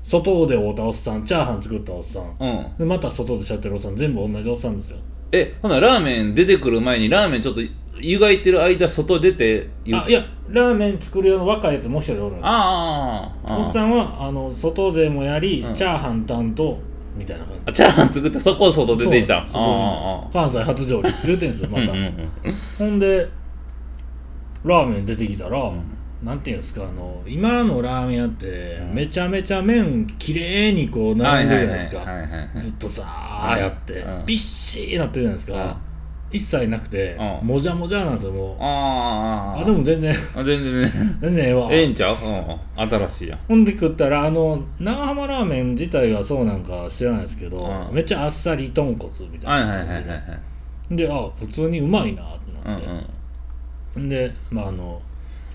[0.04, 2.36] 外で会うたおっさんチャーハン作ったおっさん。
[2.39, 2.78] うん。
[2.80, 4.98] でまた外でしゃってるおっさん全部同じおっさんですよ。
[5.32, 7.62] えほなラーメン出てくる前にラーメンちょっと
[8.00, 12.48] 湯がいてる間外出てゆあいやラーメン作る用の若いやつもう一人おるんですよ。
[12.48, 15.74] ああああおっさんはあの外でもやり、うん。
[15.74, 16.78] チャーハン担当
[17.15, 17.62] みたいな感じ。
[17.65, 19.45] あチャーハン作ってそこ外出ていった。
[19.47, 22.56] そうあ関西初上陸言うてんすよまた、あうんうんうん。
[22.78, 23.28] ほんで
[24.63, 25.84] ラーメン出てきたら、ん。
[26.24, 28.93] なんていうんですかあの今のラーメン屋って、うん。
[28.93, 32.06] めちゃめちゃ麺きれいにこう並んでるじゃないですか、
[32.60, 34.26] ずっとさーやって、うん。
[34.26, 35.78] びっしーなってるじゃないですか、
[36.32, 37.48] 一切なくて、うん。
[37.48, 40.13] もじゃもじゃなんですよもう、あああでも全然。
[40.36, 40.82] あ全然。
[40.82, 40.91] ね
[41.22, 41.67] 全然ええわ。
[41.72, 42.15] ええんちゃう？
[42.15, 42.89] うん。
[42.89, 43.39] 新しいやん。
[43.48, 47.96] ほんで食ったらあの長浜ラーメン自体がそうなんか知らないですけど、うん。
[47.96, 50.15] めっちゃあっさり豚骨みたはいいなはいはいはいは
[50.89, 50.96] い。
[50.96, 52.88] であ普通にうまいなってうんなって、
[53.96, 55.02] ほんでまああの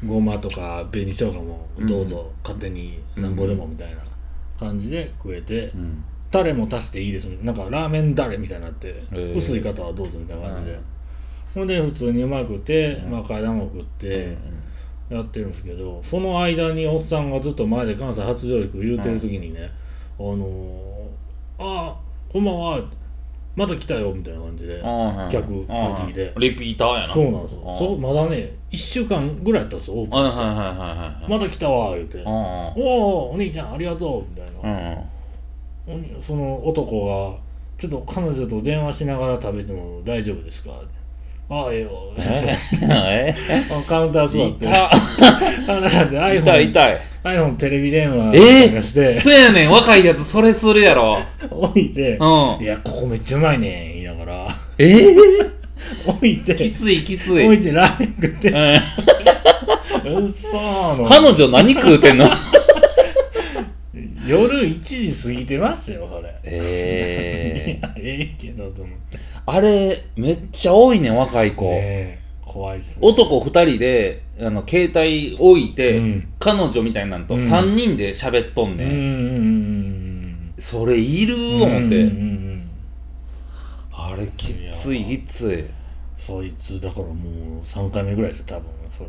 [0.05, 4.03] ごまとか紅生姜もどうぞ勝手になんぼでもみたいな
[4.59, 7.53] 感じで食えて、うんうんタレも足していいですな。
[7.53, 9.37] んかラーメンダレみたいになって、ー。
[9.37, 10.83] 薄い方はどうぞみたいな感じで、うん。
[11.55, 13.11] ほんで普通にうまくて、うん。
[13.13, 19.71] まあ階段も食ってうんやってるんですけどその間におっさんがずっと前で関西初上陸言うてる時にね、
[20.19, 20.87] あのー
[21.59, 21.97] あ
[22.29, 22.81] こんばんは。
[23.55, 24.83] また来たよみたいな感じで
[25.33, 26.35] 客入ってきて。
[26.37, 27.15] リピーターやな。
[27.15, 27.77] そうなんですよ。
[27.79, 30.43] そうまだね1週間ぐらいやったんですよオープンして。
[30.43, 35.03] また来たわ言うて「おおお兄ちゃんありがとう」みたいな、
[36.21, 37.37] その男が
[37.79, 40.71] 「ちょっと彼女と電話しながら食べても大丈夫ですか?」
[41.49, 41.91] ああええよ。
[42.19, 43.33] え？
[43.87, 44.65] カウンター座って。
[44.67, 46.99] 痛カウンターで iPhone 痛い痛い。
[47.23, 48.69] iPhone テレビ電話え？
[48.71, 49.17] がして。
[49.17, 49.71] そうやねん。
[49.71, 51.17] 若いやつそれするやろ。
[51.49, 52.25] 置いてう
[52.61, 54.49] 「いやここめっちゃうまいねん」言いながら。
[54.79, 55.17] ええ？
[56.05, 57.45] 置いてきついきつい。
[57.45, 58.51] 置いてラーメン食って。
[58.51, 60.17] うん。
[60.19, 61.05] うっそーの。
[61.05, 62.27] 彼女何食うてんの？
[64.27, 66.29] 夜1時過ぎてましたよそれ。
[66.29, 69.19] いええやええけどと思って。
[69.47, 73.09] あれめっちゃ多いねん若い子、ねえ怖いっすね。
[73.09, 76.29] 男2人であの携帯置いて、うん。
[76.39, 77.41] 彼女みたいなんとうん。
[77.41, 82.47] 3人で喋っとんね、うんそれいるうん思って、うんうんうん
[83.99, 85.65] あれきついきつい。
[86.17, 89.09] そいつだからもう3回目ぐらいですよ多分それ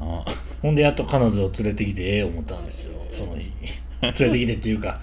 [0.00, 0.24] あ
[0.62, 3.00] ほんでやっと彼女を連れてきてええ思ったんですよ。
[3.12, 3.52] その日。
[4.00, 5.00] 連れてきてっていうか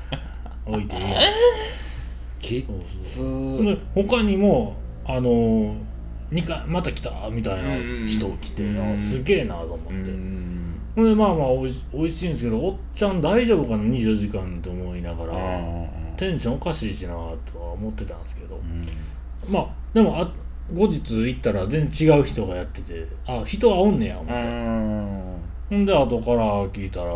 [0.65, 1.15] 置いてええ
[2.39, 4.75] きつで他にも
[5.05, 5.75] あの
[6.31, 15.33] 2回また来たみたいな人来て、うんあすげえなと思って、うんほんでまあまあおいしおいしいんですけどおっちゃん大丈夫かな24時間って思いながら、
[16.17, 18.59] テンションおかしいしなとは思ってたんですけど、
[19.49, 20.29] まあでもあ
[20.73, 27.11] 後日行ったら全然違う人がやっててあ人はおんねや思って、ほんで後から聞いたら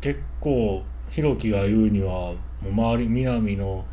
[0.00, 3.84] 結構ひろきが言うにはもう周り南の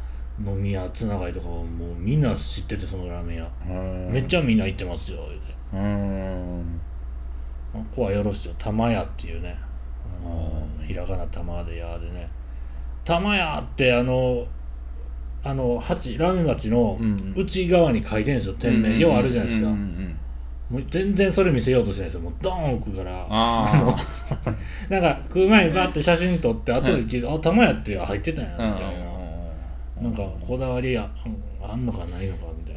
[0.46, 5.54] 飲み屋つながりとかももうみんな知っててそのラーメン屋、めっちゃみんな行ってますよ言うて。
[5.74, 6.82] ゃうん。
[7.74, 8.56] ここはよろしいよ。
[8.58, 9.58] 玉屋っていうね。
[10.86, 12.30] ひらがな玉で屋でね。
[13.04, 14.46] 玉屋ってあの
[15.46, 20.18] あの鉢ラーメン鉢のうん内側に書いてるんですよ店名、ようあるじゃないですか、うんうんうん
[20.68, 22.22] もう全然それ見せようとしないですよ。
[22.22, 23.28] もうドーン置くから。
[23.30, 23.96] あ
[24.90, 28.96] なんか食う前にバッて写真撮って後で聞いて「あ玉屋って入ってたんや」みあたい
[30.02, 32.76] な、なんかこだわりやうんあんのかないのかみたい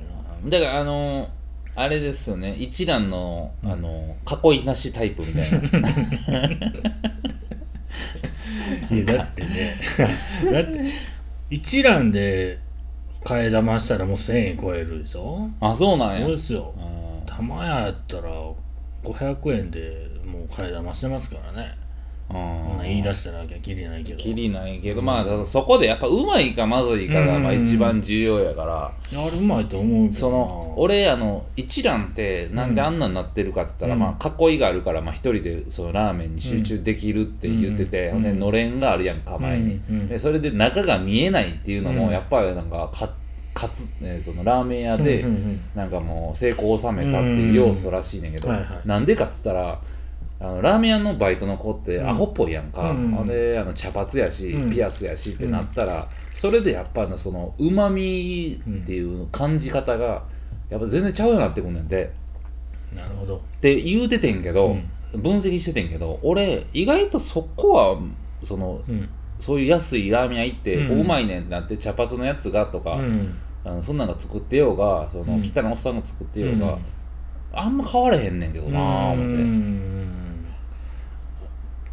[0.51, 0.59] な。
[0.59, 1.31] だからあの
[1.75, 2.55] あれですよね。
[2.59, 5.57] 一蘭のあの囲いなしタイプみたいな。
[8.95, 9.77] いやだってね。
[10.53, 10.79] だって
[11.51, 12.59] 一蘭で
[13.25, 15.49] 替え玉したらもう1000円超えるでしょ？
[15.61, 16.27] あそうなんや。
[16.27, 16.75] そうですよ。
[16.77, 17.27] うん。
[17.27, 18.31] 玉屋やったら
[19.05, 21.75] 500円でもう替え玉してますからね。
[21.83, 21.88] うん
[22.29, 22.77] こん。
[22.79, 24.19] なん言い出したらきりないけど。
[24.19, 34.01] きりないけど、まあそこでやっぱうまいかまずいかがまあうん一番重要やから、いやあれうまいと思うその俺あの一蘭ってなんであんなになってるかって言ったら、うん。
[34.01, 38.39] まあ囲いがあるからまあ一人でそのラーメンに集中できるって言ってて、うん。
[38.39, 40.01] のれんがあるやんか前に、うん。
[40.01, 40.09] うん。
[40.09, 42.11] でそれで中が見えないっていうのもうん。
[42.13, 43.11] やっぱりなんかか
[43.55, 48.49] かつ、えーそのラーメン屋で、うんうんうんなんかもう成功を収めたっていう要素らしいねんけど、
[48.85, 49.81] なんでかっつったら
[50.41, 52.09] あのラーメン屋のバイトの子ってうん。
[52.09, 53.27] アホっぽいやんか、うん。
[53.27, 54.71] であの茶髪やし、うん。
[54.71, 60.23] ピアスやしってなったら、それでやっぱのそのうまみっていう感じ方が
[60.71, 62.13] やっぱ全然ちゃうようになってくんねんで
[62.95, 63.37] なるほど。
[63.37, 64.77] って言うててんけど、
[65.13, 67.99] 分析しててんけど俺意外とそこは
[68.45, 69.09] そのうん。
[69.41, 71.01] そういう安いラーメン屋行って、うん。
[71.01, 73.37] おうまいねんってなって茶髪のやつがとか、うん。
[73.65, 75.41] あのそんなんが作ってようがそのうん。
[75.41, 76.79] 汚いおっさんが作ってようが、うん。
[77.53, 79.79] あんま変われへんねんけどなあ思って。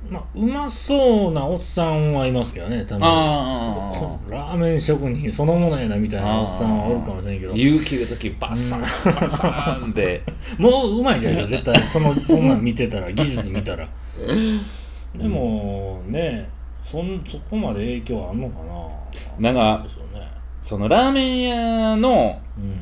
[0.08, 4.00] うんまあうまそうなおっさんはいますけどね多分あー。
[4.00, 7.54] こラーメン職人そのものやなみたいなおっさんはおるかもしれんけど。
[7.54, 10.22] 勇気る時バッサン、バッサンって
[10.58, 11.78] もううまいじゃないか絶対。
[11.80, 13.88] そのそんなん見てたら技術見たら。
[15.16, 16.50] でもね
[16.84, 18.56] そんそこまで影響あんのか
[19.40, 19.52] な。
[19.52, 20.22] なんかね。
[20.62, 21.42] そのラーメン
[21.90, 22.82] 屋のうん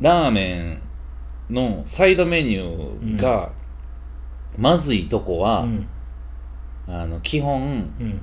[0.00, 0.78] ラーメ
[1.50, 3.52] ンのサイドメニューが
[4.58, 5.88] まずいとこは、うん
[6.86, 8.20] あの基本うん。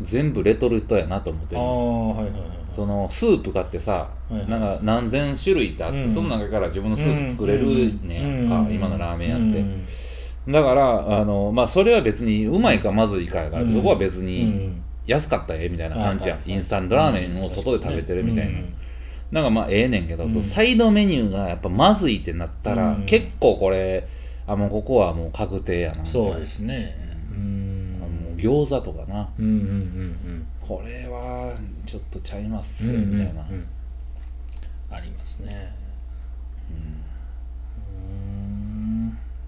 [0.00, 4.48] 全部レトルトやなと思ってああるはいはいはいそのスープ買ってさ、はいはい。
[4.50, 6.10] なんか何千種類ってあって、うん。
[6.10, 7.66] その中から自分のスープ作れる
[8.02, 8.74] ねやんか、うん。
[8.74, 10.52] 今のラーメン屋って、うん。
[10.52, 13.72] だからあの、まあ、それは別にうまいかまずいかやから、うん。
[13.72, 14.82] そこは別うにん。
[15.06, 16.48] 安かったらええみたいな感じやん、はい。
[16.48, 18.74] はいはいインスタントラーメンを外で食べてるみたいな、うん。
[19.30, 20.42] なんかまあええねんけど、うん。
[20.42, 23.06] サイドメニューがやっぱまずいってなったら、うん。
[23.06, 24.08] 結構これ
[24.48, 26.10] あもうここはもう確定やなみたいな。
[26.10, 26.96] そうですね。
[27.30, 27.73] うん
[28.44, 29.28] 餃子とかな。
[29.38, 31.54] うんうんうんこれは
[31.84, 33.66] ちょっとちゃいますみたいな、うんうんうん。
[34.90, 35.74] ありますね。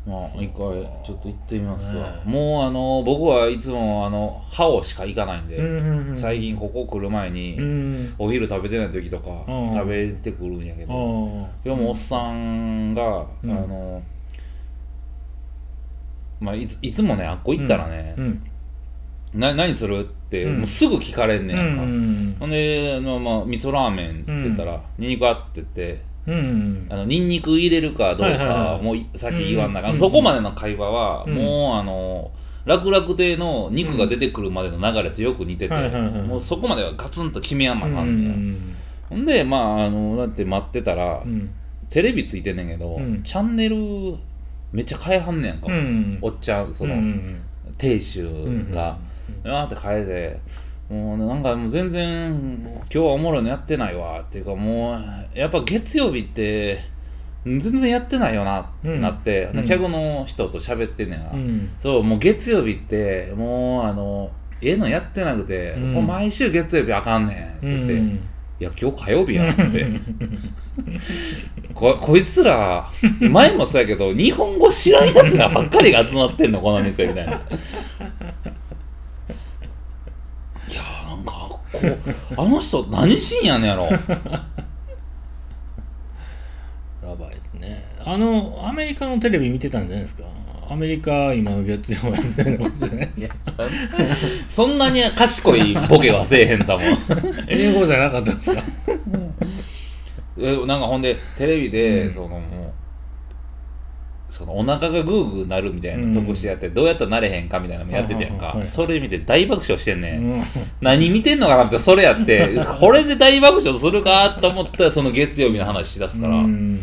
[0.06, 0.12] うん。
[0.12, 0.54] まあ一回
[1.04, 2.22] ちょっと行ってみますわ、ね。
[2.24, 10.96] もうあの僕はいつもあのハオしか行かないんで、うん最近ここ来る前に、うんお昼食べてない時とかうん食べてくるんやけあど、あ
[11.64, 13.50] 今日もおっさんが、うん。
[13.50, 14.02] あの
[16.40, 18.42] まあいついつもねあっこ行ったらね、うん
[19.36, 20.58] な何するって、うん。
[20.58, 22.36] もうすぐ聞かれんねうんやんか、ん。
[22.40, 29.98] ほんであの、まあ、味噌ラーメンって言ったら「ニンニクあ?」って言ってうんあのニンニク入れるかどうかもういさっき言わんなあかん、うん。
[29.98, 31.34] そこまでの会話は、うん。
[31.34, 32.30] もうあの
[32.64, 38.56] 楽々亭の肉が出てくるまでの流れとよく似てて、もうそこまではガツンと決めやんなあかうんねや、ん。
[39.08, 41.50] ほんでまああのだって待ってたら、うん。
[41.88, 43.22] テレビついてんねんけど、うん。
[43.22, 43.76] チャンネル
[44.72, 47.40] めっちゃ変えはんねやんか、うんおっちゃんその、うん
[47.78, 48.24] 亭主
[48.72, 49.05] が、う
[49.48, 54.20] わーって変えてもうなんかもう全然今日はおもろいのやってないわ。
[54.20, 56.78] っていうかもうやっぱ月曜日って
[57.44, 59.66] 全然やってないよなってなって、うん。
[59.66, 61.70] 客の人と喋ってんねんな、うん。
[61.82, 64.30] そうもう月曜日ってもうあの
[64.60, 65.92] ええのやってなくて、うん。
[65.92, 68.08] もう毎週月曜日あかんねんって言って、うん。
[68.58, 69.86] いや今日火曜日やんって。
[71.76, 72.88] ここいつら
[73.20, 77.36] 前もそうやけど日本語知らんやつらばっかりが集まってんのこの店みたいない
[80.74, 81.75] やーなんかこう
[82.36, 83.84] あの人何しんやねんやろ。
[87.02, 87.84] やばいですね。
[88.04, 90.24] あのアメリカのテレビ見てたんじゃないですか？
[90.68, 93.30] アメリカ今月曜やってるかもしれないです
[94.48, 96.86] そんなに賢いボケはせえへんたもん
[97.46, 98.62] 英語じゃなかったんですか？
[100.38, 102.14] えなんかほんでテレビで、うん。
[102.14, 102.65] そのもう
[104.36, 110.42] そのお腹がグーグーなるみたいなうん特集やって、どうやったらなれへんかみたいなのもやっててやんか、それ見て大爆笑してんね、ん、うん
[110.82, 111.64] 何見てんのかな？
[111.64, 112.50] ってそれやって。
[112.78, 114.36] これで大爆笑するか？
[114.38, 116.82] と思ったらその月曜日の話しだすから、うん。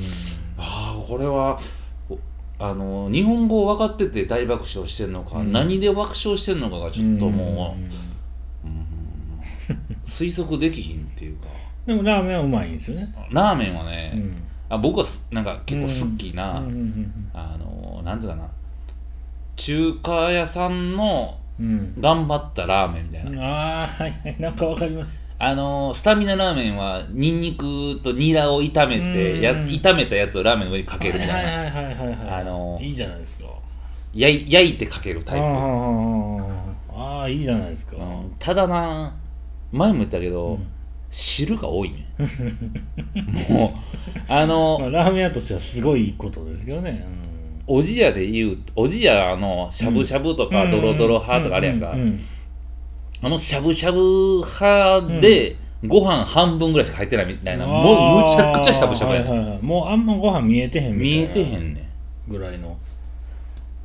[0.58, 1.60] ああこれは
[2.10, 2.18] お
[2.58, 5.52] あの日本語分かってて大爆笑してんのか、うん。
[5.52, 7.78] 何で爆笑してんのかがちょっとも
[8.66, 9.78] う、うん。
[10.04, 11.46] 推測できひんっていうか。
[11.86, 13.14] でもラーメンはうまいんですよね。
[13.30, 14.38] ラーメンはね、うん
[14.70, 18.48] あ僕はすなんか結構好きな、うんうんあのなんていうかな。
[19.56, 21.94] 中華屋さんのうん。
[22.00, 24.36] 頑張ったラーメンみたいな、うんああはいはい。
[24.40, 25.22] なんかわかります。
[25.40, 29.66] あのスタミナラーメンはニンニクとニラを炒めてやうん。
[29.66, 32.42] 炒めたやつをラーメンの上にかけるみたいな、はいはいはいはいはいはい。
[32.42, 33.50] あのいいじゃないですか。
[34.14, 36.54] 焼い焼いてかけるタイプ、あー。
[36.96, 38.36] あーいいじゃないですか、うん。
[38.40, 39.14] ただな
[39.72, 40.68] 前も言ったけど、うん。
[41.12, 42.03] 汁が多いね
[43.50, 43.80] もう
[44.28, 47.06] あの まあ、ラーメン屋としてはすごいことですけどね、
[47.66, 52.20] おじやで言うおじやのしゃぶしゃぶとかドロドロ派とかあるやんか、うう
[53.22, 61.18] あのしゃぶしゃぶ派で、ご飯半分ぐらいしか入ってないみたいな、もうむちゃくちゃしゃぶしゃぶやねん、はいはいはいもうあんまご飯見えてへんみたいな。
[61.18, 61.90] 見えてへんね
[62.28, 62.70] ぐらいの。
[62.70, 62.78] ん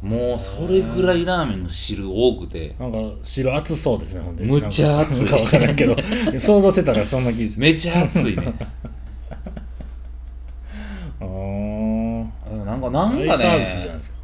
[0.02, 2.76] もうそれぐらいラーメンの汁多くて。
[2.78, 5.24] なんか汁熱そうですねほんでむっちゃ熱い。
[5.24, 5.96] なんか分からんけど。
[6.38, 7.62] 想像してたらそんな気がする。
[7.62, 8.54] めちゃ熱いね。
[11.20, 11.24] あ
[12.64, 13.66] なんかなんかね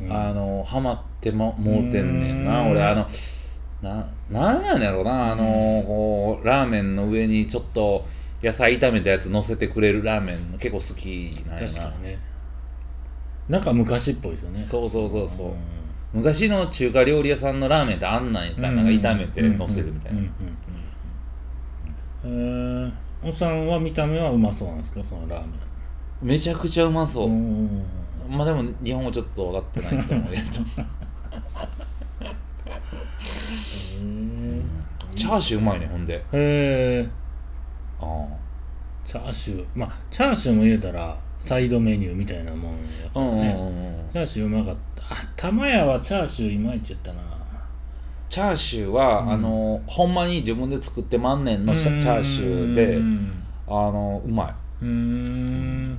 [0.09, 2.61] あのハマってももうてんねんな。
[2.61, 2.71] うん。
[2.71, 3.07] 俺あの
[3.83, 5.33] ななんやねんやろな。
[5.33, 8.07] あのこうラーメンの上にちょっと
[8.43, 11.91] 野菜炒めたやつ乗せてくれるラーメン結構好きなんやな。
[11.99, 12.19] ね
[13.49, 14.65] なんか昔っぽいですよね。
[14.65, 15.55] そうそうそうそう、ん。
[16.15, 18.45] 昔の中華料理屋さんのラーメンってあんなん。
[18.45, 20.23] やったらなんか炒めて乗せるみたいな、
[22.25, 22.93] えー。
[23.23, 25.05] おっさんは見た目はうまそうなんですか？
[25.05, 25.51] そのラーメン。
[26.23, 27.85] めちゃくちゃうまそう、ん
[28.29, 30.43] まあでも日本語ちょっと分かってないと思うけど。
[35.15, 36.15] チャーシューうまいねほんで。
[36.15, 37.09] へえ
[38.01, 38.27] あ
[39.05, 39.67] チャーシュー。
[39.75, 42.79] まあチャーシューも言うたらサイドメニューみたいなもんや
[43.15, 44.13] あうんうんからね、うんうん。
[44.13, 45.03] チャーシューうまかった。
[45.03, 47.21] あ玉屋はチャーシューいまいちやったな。
[48.31, 49.31] チャーシューは、うん。
[49.33, 53.45] あのほんまに自分で作って万年のシャチャーシューでうん。
[53.67, 54.55] あのうまい。
[54.83, 55.99] うーん。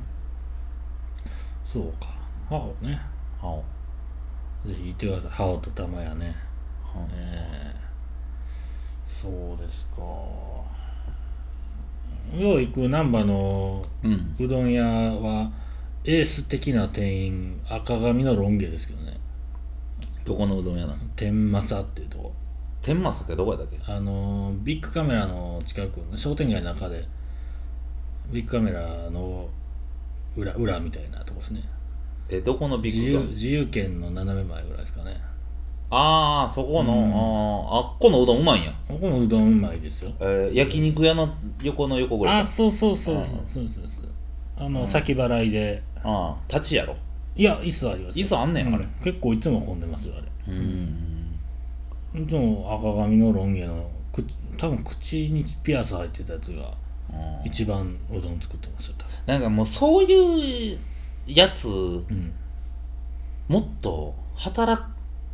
[1.64, 2.08] そうか。
[2.50, 3.00] ハオね。
[3.42, 3.56] あ
[4.66, 5.32] ぜひ行ってください。
[5.32, 6.36] ハオと玉屋ね。
[6.96, 10.02] うんえー、そうですか
[12.34, 14.36] よう行く難波のうん。
[14.40, 15.52] うどん屋は
[16.04, 19.18] エース的な店員赤髪のロン毛ですけどね。
[20.24, 20.98] どこのうどん屋なの？
[21.16, 22.34] 天正っていうとこ。
[22.82, 23.80] 天満ってどこやったっけ？
[23.92, 27.08] あのービッグカメラの近く商店街の中で
[28.32, 29.50] ビッグカメラの
[30.36, 31.64] 裏裏みたいなとこですね。
[32.30, 35.20] えどこのビ自ッグが由自由圏の斜め前ぐらいですかね
[35.90, 37.14] ああそこの、うん。
[37.14, 40.12] あーあっこのうどんうまいんや、ここのうどんうまいですよ。
[40.20, 41.30] えー焼肉屋の
[41.62, 42.40] 横の横ぐらいか。
[42.42, 43.40] あそうそうそうそう。
[43.40, 44.02] うんそうそうです
[44.58, 44.88] あの、うん。
[44.88, 45.82] 先払いで。
[46.04, 46.96] ああ立ちやろ。
[47.36, 48.84] いや椅子あります椅子あんねんあれ。
[48.84, 48.92] うん。
[49.04, 50.54] 結構いつも混んでますよあれ。
[50.54, 51.32] うん。
[52.24, 54.24] いつも赤髪のロン毛のく
[54.58, 56.72] 多分口にピアス入ってたやつが
[57.10, 59.12] うん一番うどん作ってますよ多分。
[59.28, 60.78] なんかもうそういう
[61.28, 62.34] やつうん。
[63.48, 64.82] もっと働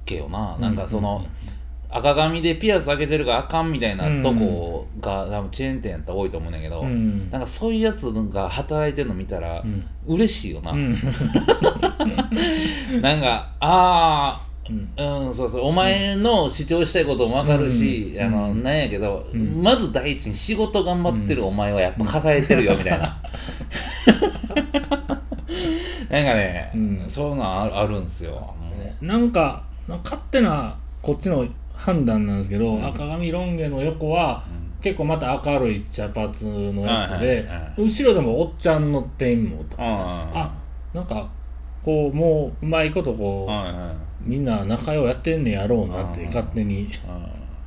[0.05, 1.51] けよな、なんかその、うん
[1.93, 7.29] 赤髪でピアス開けてるからあかんみたいなとこが、多分チェーン店やったら多いと思うんだけど、うん。
[7.29, 9.85] なんかそういうやつが働いてるの見たらうん。
[10.07, 10.95] 嬉しいよな、うん。
[13.01, 14.87] なんかあうん。
[14.97, 15.63] あうんそうそう。
[15.65, 18.25] お前の主張したいことも分かるし、うん。
[18.25, 18.63] あのうん。
[18.63, 19.61] なんやけど、うん。
[19.61, 23.21] まず第一に仕事頑張ってるお前はやっぱ抱えてるよみたいな。
[26.09, 27.03] なんかね、うん。
[27.09, 28.95] そういうのあるあるんすよ、ね。
[29.01, 32.85] なんかなんか勝手なこっちの判断なんですけど、うん。
[32.85, 34.71] 赤髪ロン毛の横はうん。
[34.81, 36.27] 結構また明るい茶髪
[36.73, 40.51] のやつで、後ろでもおっちゃんの店もとか、ああ
[40.93, 41.29] なんか
[41.83, 43.95] こうもううまいことこう、はいはい。
[44.23, 46.89] みんな仲良うやってんねやろうなってうん勝手に、うん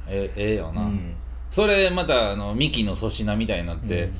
[0.06, 1.14] えええよな、うん、
[1.50, 4.10] それまたあのミキの粗品みたいになって、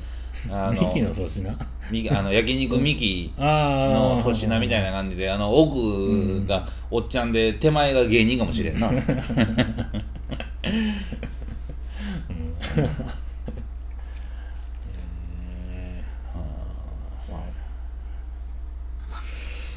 [0.51, 1.49] あミキの粗品。
[1.49, 8.89] あの焼肉ミキの粗品みたいな感じであの奥がおっちゃんで手前が芸人かもしれんな、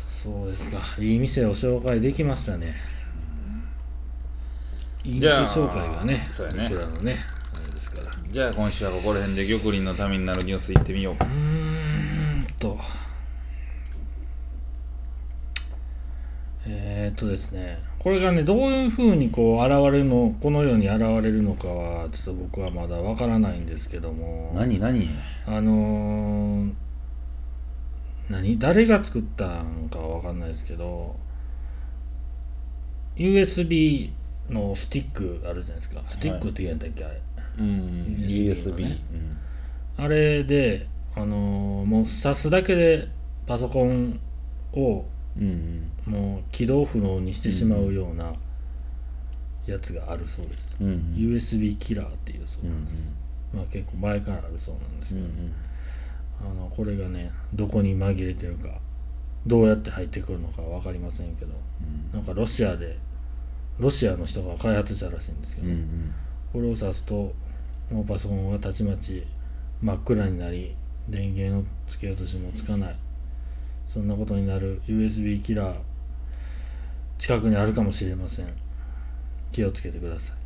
[0.09, 0.79] そうですか。
[0.99, 2.75] いい店を紹介できましたね。
[5.05, 6.69] いい店紹介がねね。
[6.71, 7.17] 僕らのね
[8.31, 11.25] じゃあ今週はここら辺で玉林のためになるニュースいってみよううー
[12.43, 12.79] んと。
[16.67, 17.79] えー、っとですね。
[17.99, 24.53] これがねどういうふうにこう現れるのこの世に現れるのかはちょっと僕はまだわからないんですけども。
[24.55, 25.09] 何何？
[25.47, 26.73] あのー、
[28.29, 28.59] 何？
[28.59, 31.17] 誰が作ったんかはわかんないですけど。
[33.17, 34.11] USB
[34.51, 36.03] のスティックあるじゃないですか。
[36.07, 37.23] スティックって言うんだっけあれ
[37.59, 38.17] うん。
[38.19, 38.99] USB の USB、ね
[39.97, 40.87] あれで
[41.17, 43.09] あのーもう挿すだけで
[43.47, 44.21] パソコン
[44.73, 45.05] を
[45.37, 48.33] うんうんもう起動不能にしてしまうような
[49.67, 51.15] やつがあるそうです、うんうん。
[51.17, 52.87] USB キラーっていうそううんうん。
[53.53, 55.53] まあ結構前からあるそうなんですけど、うん
[56.41, 58.69] あのこれがねどこに紛れてるか
[59.45, 61.53] どうやって入ってくるのか分かりませんけど
[62.13, 62.97] なんかロシアで
[63.81, 66.15] ロシアの人が開発したらしいんですけど、うんうん。
[66.53, 67.35] これを挿すと
[67.91, 69.27] もうパソコンはたちまち
[69.81, 70.75] 真っ暗になり
[71.09, 72.97] 電源をつけようとしてもつかない。
[73.87, 75.77] そんなことになる USB キラー
[77.17, 78.47] 近くにあるかもしれません。
[79.51, 80.37] 気をつけてください、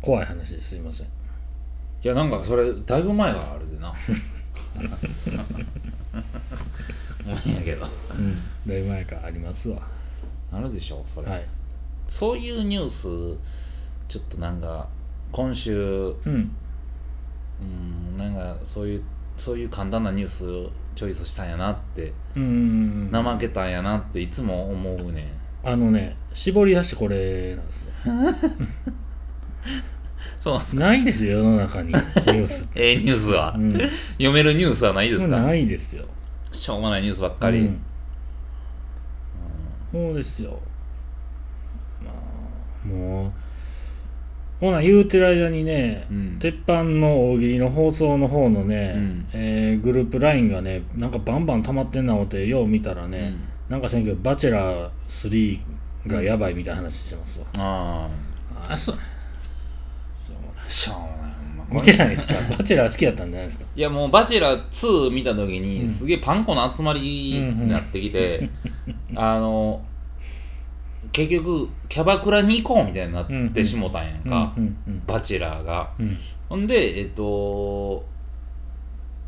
[0.00, 1.06] 怖い話ですいません。
[1.06, 1.08] い
[2.02, 3.88] やなんかそれだいぶ前があるでな。
[3.88, 3.94] も
[7.32, 7.80] ういいんやけど。
[7.80, 7.88] だ
[8.74, 9.16] いぶ前か。
[9.16, 9.82] らありますわ。
[10.52, 11.44] あるでしょそれ、はい。
[12.06, 13.36] そういうニュース
[14.08, 14.88] ちょっとなんか
[15.32, 16.50] 今週うん。
[17.58, 19.02] うんなんかそういう
[19.38, 23.10] そういう簡単なニュースチョイスしたんやなってうーん。
[23.12, 25.32] 怠けたんやなっていつも思うね
[25.64, 27.92] あのね絞り出してこれなんですね
[30.40, 35.40] そうなんですないですよ世の中にニュース ええニュースは、うん、読めるニュースはないですか？
[35.40, 36.04] ないですよ。
[36.52, 37.78] しょうもないニュースばっかり、うん。
[39.92, 40.58] そうですよ。
[42.04, 43.32] まあもう
[44.60, 46.36] ほな言うてる間にね、うん。
[46.38, 49.26] 鉄板の大喜利の放送の方のね、うん。
[49.32, 53.34] えーグループ LINE がねなんかバンバン溜まってんな思ってよう見たらね、
[53.68, 55.60] なんかせんけど「バチェラー3」
[56.08, 58.08] がやばいみたいな話してますわ、あ
[58.70, 58.96] あそう。
[58.96, 61.82] あしょうもない。
[61.82, 62.34] 見てないですか？
[62.56, 63.64] バチェラー好きだったんじゃないですか？
[63.76, 65.90] いやもう「バチェラー2」見た時に、うん。
[65.90, 68.48] すげえパン粉の集まりになってきて、
[69.14, 69.82] あの
[71.16, 75.90] 結局キャバクラに行こうみたいになってしもたんやんか、うんうんバチェラーが。
[75.98, 76.18] うん。
[76.50, 78.04] ほんでえっと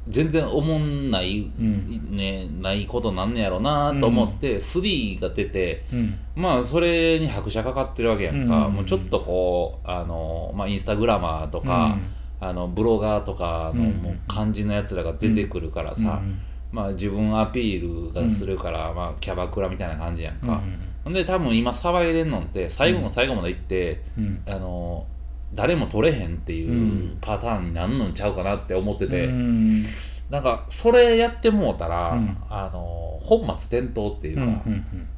[0.06, 2.14] 全然おもんない、ん。
[2.14, 6.14] ねないことなんねやろなと思って、3が出てうん。
[6.36, 8.74] まあそれに拍車かかってるわけやんか、うん。
[8.74, 11.96] もうちょっとこうあの、まあ、インスタグラマーとか、
[12.38, 13.90] あのブロガーとかのうん。
[14.02, 16.38] もう感じのやつらが出てくるからさ、うん。
[16.70, 20.46] まあ、自分アピールがするから、まあ、キャバクラみたいな感じやんうん。
[20.46, 20.60] か、
[21.08, 24.42] ほんで多分今騒いでんのって最後の最後まで行って、うん。
[24.46, 25.06] あの
[25.54, 27.18] 誰も取れへんっていううん。
[27.22, 29.86] パターンになんのんちゃうかなって思ってて、うん。
[30.28, 32.36] なんかそれやってもうたら、うん。
[32.50, 35.08] あの本末転倒っていうか、うんうん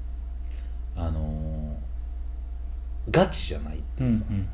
[0.96, 1.76] あの
[3.10, 4.46] ガチじゃないうんうん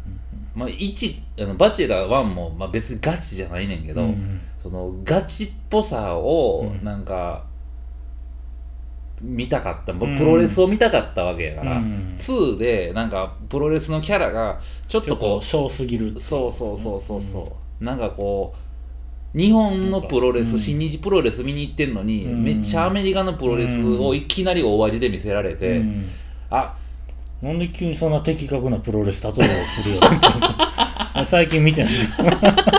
[0.55, 4.41] まあ、一あのバチェラー1も、まあ、別にガチじゃないねんけど、うん。
[4.57, 6.85] そのガチっぽさをうん。
[6.85, 7.45] なんか、
[9.23, 9.93] 見たかった。
[9.95, 10.17] プん。
[10.17, 12.15] ロレスを見たかったわけやから、うん。
[12.17, 16.19] 2でなんかプロレスのキャラがちょっととこう小すぎる。
[16.19, 18.55] そうそうそうそうそう、なんかこ
[19.35, 20.59] う日本のプロレス、うん。
[20.59, 22.43] 新日プロレス見に行ってんのに、うん。
[22.45, 26.09] めっちゃアメリカのプロレスをいきなり大味で見せられて、うん。
[26.51, 26.75] あ
[27.43, 29.35] なんで急にそんな的確なプロレス例えを
[29.67, 30.01] するよ
[31.25, 32.23] 最近見てんすか？
[32.23, 32.76] だ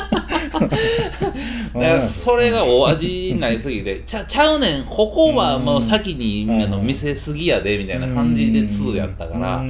[1.80, 4.86] からそれが大味になりすぎてちゃちゃうねん。
[4.86, 9.64] ここはもう先に、うんあの見せすぎやでみたいな感じで2やったから、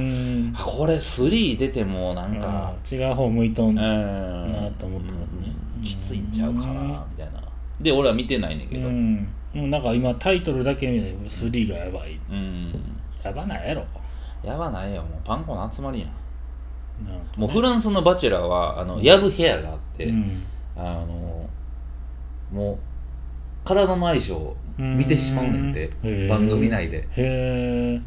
[0.64, 3.74] これ3出てもなんか、違う方向いとんうん。
[3.76, 5.54] なと思ってますね。
[5.82, 7.42] きついんちゃうかなみたいな。
[7.80, 9.28] で俺は見てないねんけど、うん。
[9.54, 12.18] うんなんか今タイトルだけ見て3がやばい。
[12.30, 12.74] うん。
[13.22, 13.84] やばないやろ。
[14.42, 16.10] やばないよもうパン粉の集まりやん。
[17.40, 20.42] もうフランスのバチェラーはあのヤブヘアがあって、うん。
[20.76, 21.47] あの
[22.52, 22.78] もう
[23.64, 26.10] 体の相性を見てしまうねんてうん。
[26.10, 26.28] へー。
[26.28, 26.98] 番組内で。
[26.98, 28.00] へえ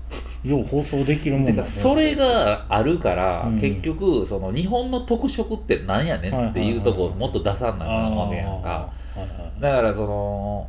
[0.43, 3.59] よう放送できるもんてかそれがあるから、うん。
[3.59, 8.91] 結局その日本の特色ってなんやねんっていうとこをもっと出さんなわけやんか。
[9.59, 10.67] だからその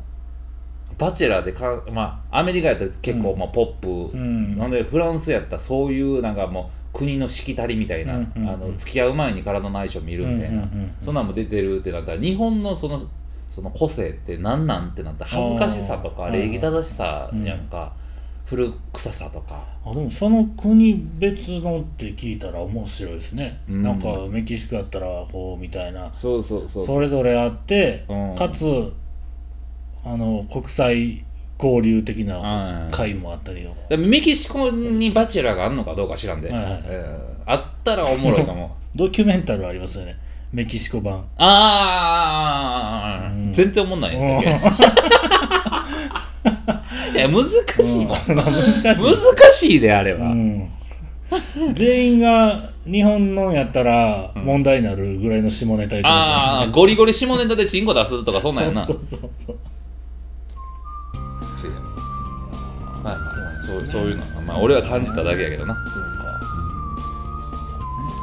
[0.97, 3.39] バチェラーでかまあアメリカやったら結構うん。
[3.39, 4.57] まあポップ、うん。
[4.57, 10.95] なんでフランスやったらそういうなんかもう国のしきたりみたいな、うんうんうんあの付き合う前に体の相性見るみたいな、うんうんうん。
[10.99, 13.01] そんなんも出てるってなったら日本のその
[13.53, 17.93] その個性って何なんってなったら恥ずかしさとか礼儀正しさやんか、
[18.45, 19.63] 古臭さとか。
[19.85, 23.83] あでもその国別のって聞いたら面白いですね、うん。
[23.83, 26.11] なんかメキシコやったらこうみたいな。
[26.13, 28.35] そうそうそうそれぞれあって、うん。
[28.35, 28.91] かつ
[30.03, 31.23] あの国際
[31.61, 32.91] 交流的なはい。
[32.91, 38.69] 会もあったりとか、でもメキシコにバチェラーがあるのかどうか知らんで、はいはいうんあったらおもろいと思う。
[38.97, 40.15] ドキュメンタルありますよね
[40.53, 41.25] メキシコ版。
[41.37, 43.51] ああ、うん。
[43.51, 44.49] 全然おもんないやんだけ。
[47.13, 48.35] いや難しいもん、うん。
[48.35, 49.03] 難しい。
[49.03, 49.15] 難
[49.51, 50.69] しいであれは、うん。
[51.73, 58.85] 全員が日本のやったら問題になるぐらいの下ネタ言ってああまゴリゴリ下ネタでチンコ出すとかそんなんやな。
[58.85, 59.57] そうそうそう
[63.03, 63.19] まあまあ
[63.65, 65.75] そうそういうのまあ俺は感じただけやけどな。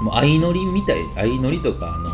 [0.03, 2.10] もう相乗りみたい相乗りとかあの、うん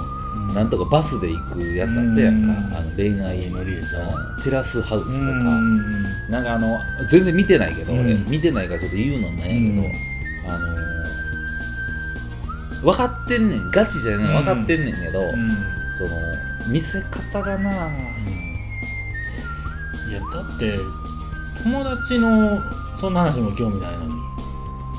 [0.54, 2.42] なんとかバスで行くやつあったやん。
[2.46, 6.02] か、うんあの恋愛相乗りでしょうんテラスハウスとか、うん。
[6.30, 6.78] なんかあの
[7.10, 8.30] 全然見てないけど、俺うん。
[8.30, 9.92] 見てないからちょっと言うのなんやけど、うん。
[10.52, 10.86] あのー
[12.82, 15.50] 分かってんねんガチじゃない分かってんねんけど、うん。
[15.96, 16.10] その
[16.70, 17.72] 見せ方がない
[20.12, 20.78] やだって
[21.62, 22.60] 友達の
[22.96, 24.12] そんな話も興味ないのに。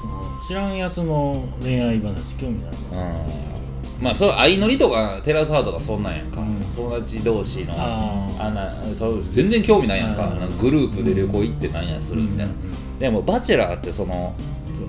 [0.02, 3.47] その知らんやつの恋愛話興味ないのうん
[4.02, 6.62] まあそれ相乗りとかテラスハウスとかそんなんやんか、うん。
[6.76, 10.32] 友達同士のあなそう全然興味ないやんか,、
[10.62, 12.54] グループで旅行行ってなんやするみたいな、
[13.00, 14.36] でもバチェラーってその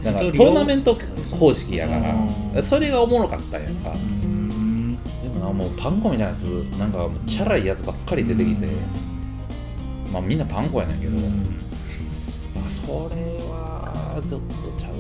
[0.05, 0.97] なんかトーナメント
[1.31, 2.63] 方式やかうらん。
[2.63, 4.95] それがおもろかったんやんか、うん。
[5.23, 6.43] でもなもうパン粉みたいなやつ
[6.79, 8.67] なんかチャラいやつばっかり出てきて、
[10.13, 11.13] まあみんなパン粉やねんけど、
[12.55, 14.93] まあそれはちょっとちゃう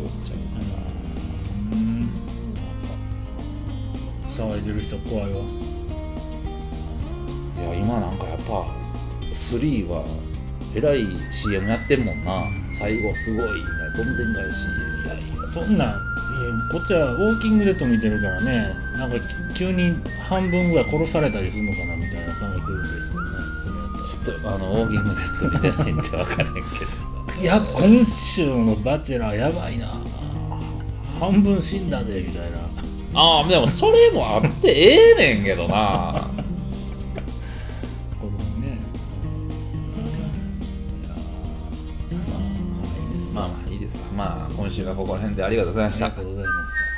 [4.38, 5.38] 騒いでる人怖いわ。
[7.56, 8.64] ないや今なんかやっぱ
[9.34, 10.04] 3は
[10.76, 12.44] えらい CM やってんもんな。
[12.72, 13.66] 最後すごいね。
[13.96, 14.66] どんでん返し。
[14.66, 15.52] いやいや。
[15.52, 16.00] そんなん
[16.70, 18.76] こっちはウォーキングデッド見てるからね。
[18.94, 19.16] なんか
[19.56, 19.96] 急に
[20.28, 23.40] 半分ぐらい殺されたりするのかなみたいな感覚ですけどね。
[23.64, 24.06] それやったら。
[24.06, 26.60] ちょっとあのウォーキングデッド見てないんで分からへんけ
[27.34, 27.42] ど。
[27.42, 29.98] いや今週の「バチェラー」やばいな。
[31.18, 32.58] 半分死んだでみたいな
[33.14, 36.28] ああでもそれもあってええねんけどな。
[38.20, 38.78] こともね
[43.34, 43.98] まあまあいいです。
[43.98, 46.06] わまあ今週はここら辺でありがとうございました。
[46.06, 46.74] ありがとうございまし